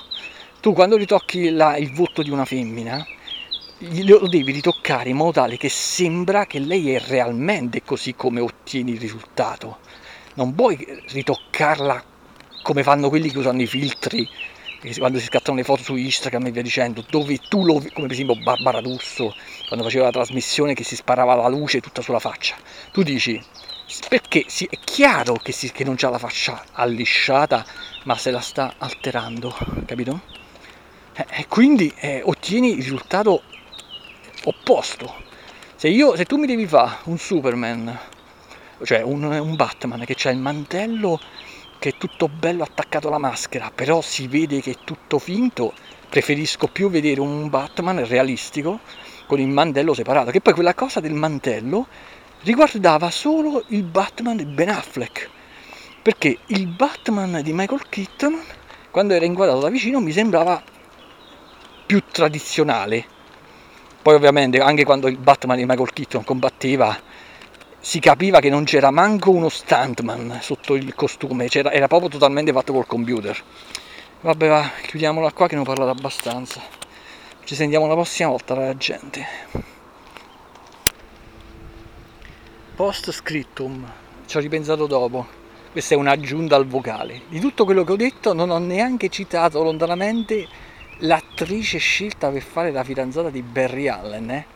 [0.61, 3.07] Tu quando ritocchi la, il volto di una femmina,
[3.79, 8.91] lo devi ritoccare in modo tale che sembra che lei è realmente così come ottieni
[8.91, 9.79] il risultato
[10.35, 10.77] non puoi
[11.11, 12.05] ritoccarla
[12.63, 14.29] come fanno quelli che usano i filtri
[14.97, 18.13] quando si scattano le foto su Instagram e via dicendo, dove tu lo come per
[18.13, 19.35] esempio Barbara Russo
[19.69, 22.57] quando faceva la trasmissione che si sparava la luce tutta sulla faccia.
[22.91, 23.41] Tu dici,
[24.09, 27.65] perché sì, è chiaro che, si, che non c'ha la faccia allisciata,
[28.05, 29.55] ma se la sta alterando,
[29.87, 30.23] capito?
[31.13, 33.43] E, e quindi eh, ottieni il risultato
[34.45, 35.27] opposto.
[35.77, 37.99] Se, io, se tu mi devi fare un Superman
[38.85, 41.21] cioè un, un Batman che ha il mantello
[41.79, 45.73] che è tutto bello attaccato alla maschera, però si vede che è tutto finto,
[46.09, 48.81] preferisco più vedere un Batman realistico
[49.29, 51.87] con il mantello separato, che poi quella cosa del mantello
[52.43, 55.29] riguardava solo il Batman di Ben Affleck,
[56.03, 58.41] perché il Batman di Michael Keaton,
[58.91, 60.61] quando era inquadrato da vicino, mi sembrava
[61.85, 63.05] più tradizionale.
[64.01, 66.99] Poi ovviamente anche quando il Batman di Michael Keaton combatteva
[67.81, 72.73] si capiva che non c'era manco uno stuntman sotto il costume, era proprio totalmente fatto
[72.73, 73.39] col computer.
[74.23, 76.78] Vabbè va, chiudiamola qua che ne ho parlato abbastanza.
[77.49, 79.27] Ci sentiamo la prossima volta gente.
[82.77, 83.91] Post scriptum,
[84.27, 85.27] ci ho ripensato dopo.
[85.73, 87.23] Questa è un'aggiunta al vocale.
[87.27, 90.47] Di tutto quello che ho detto non ho neanche citato lontanamente
[90.99, 94.47] l'attrice scelta per fare la fidanzata di Barry Allen, eh?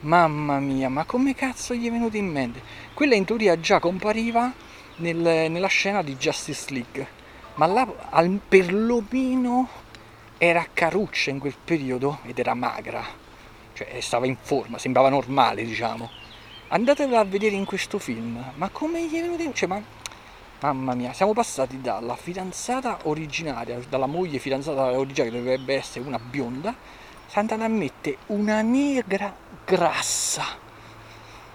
[0.00, 2.60] Mamma mia, ma come cazzo gli è venuto in mente?
[2.92, 4.52] Quella in teoria già compariva
[4.96, 5.16] nel,
[5.48, 7.06] nella scena di Justice League,
[7.54, 9.81] ma là al, perlomeno
[10.44, 13.04] era caruccia in quel periodo ed era magra,
[13.74, 16.10] cioè stava in forma, sembrava normale, diciamo.
[16.66, 19.54] Andatevela a vedere in questo film, ma come gli è venuto in?
[19.54, 19.80] Cioè, ma
[20.62, 26.18] Mamma mia, siamo passati dalla fidanzata originaria, dalla moglie fidanzata originaria che dovrebbe essere una
[26.18, 26.74] bionda,
[27.28, 29.32] Sant'Anna mette una negra
[29.64, 30.44] grassa.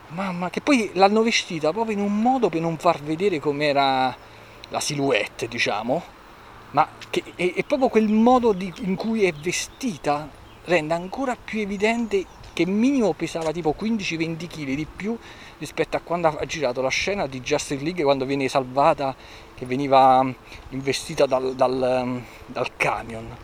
[0.10, 4.16] Mamma, che poi l'hanno vestita proprio in un modo per non far vedere com'era
[4.70, 6.16] la silhouette, diciamo,
[6.72, 10.30] ma che è, è proprio quel modo di, in cui è vestita
[10.66, 12.26] rende ancora più evidente
[12.58, 15.18] che minimo pesava tipo 15-20 kg di più
[15.60, 19.16] rispetto a quando ha girato la scena di Justice League quando viene salvata
[19.56, 20.32] che veniva mm,
[20.70, 23.36] investita dal, dal, mm, dal camion.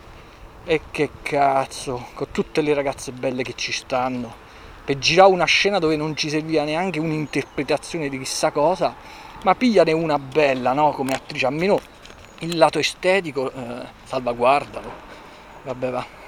[0.64, 4.42] E che cazzo con tutte le ragazze belle che ci stanno.
[4.84, 8.94] Per girare una scena dove non ci serviva neanche un'interpretazione di chissà cosa
[9.44, 11.80] ma pigliane una bella no come attrice almeno
[12.44, 14.92] il lato estetico eh, salvaguardalo.
[15.64, 16.23] Vabbè va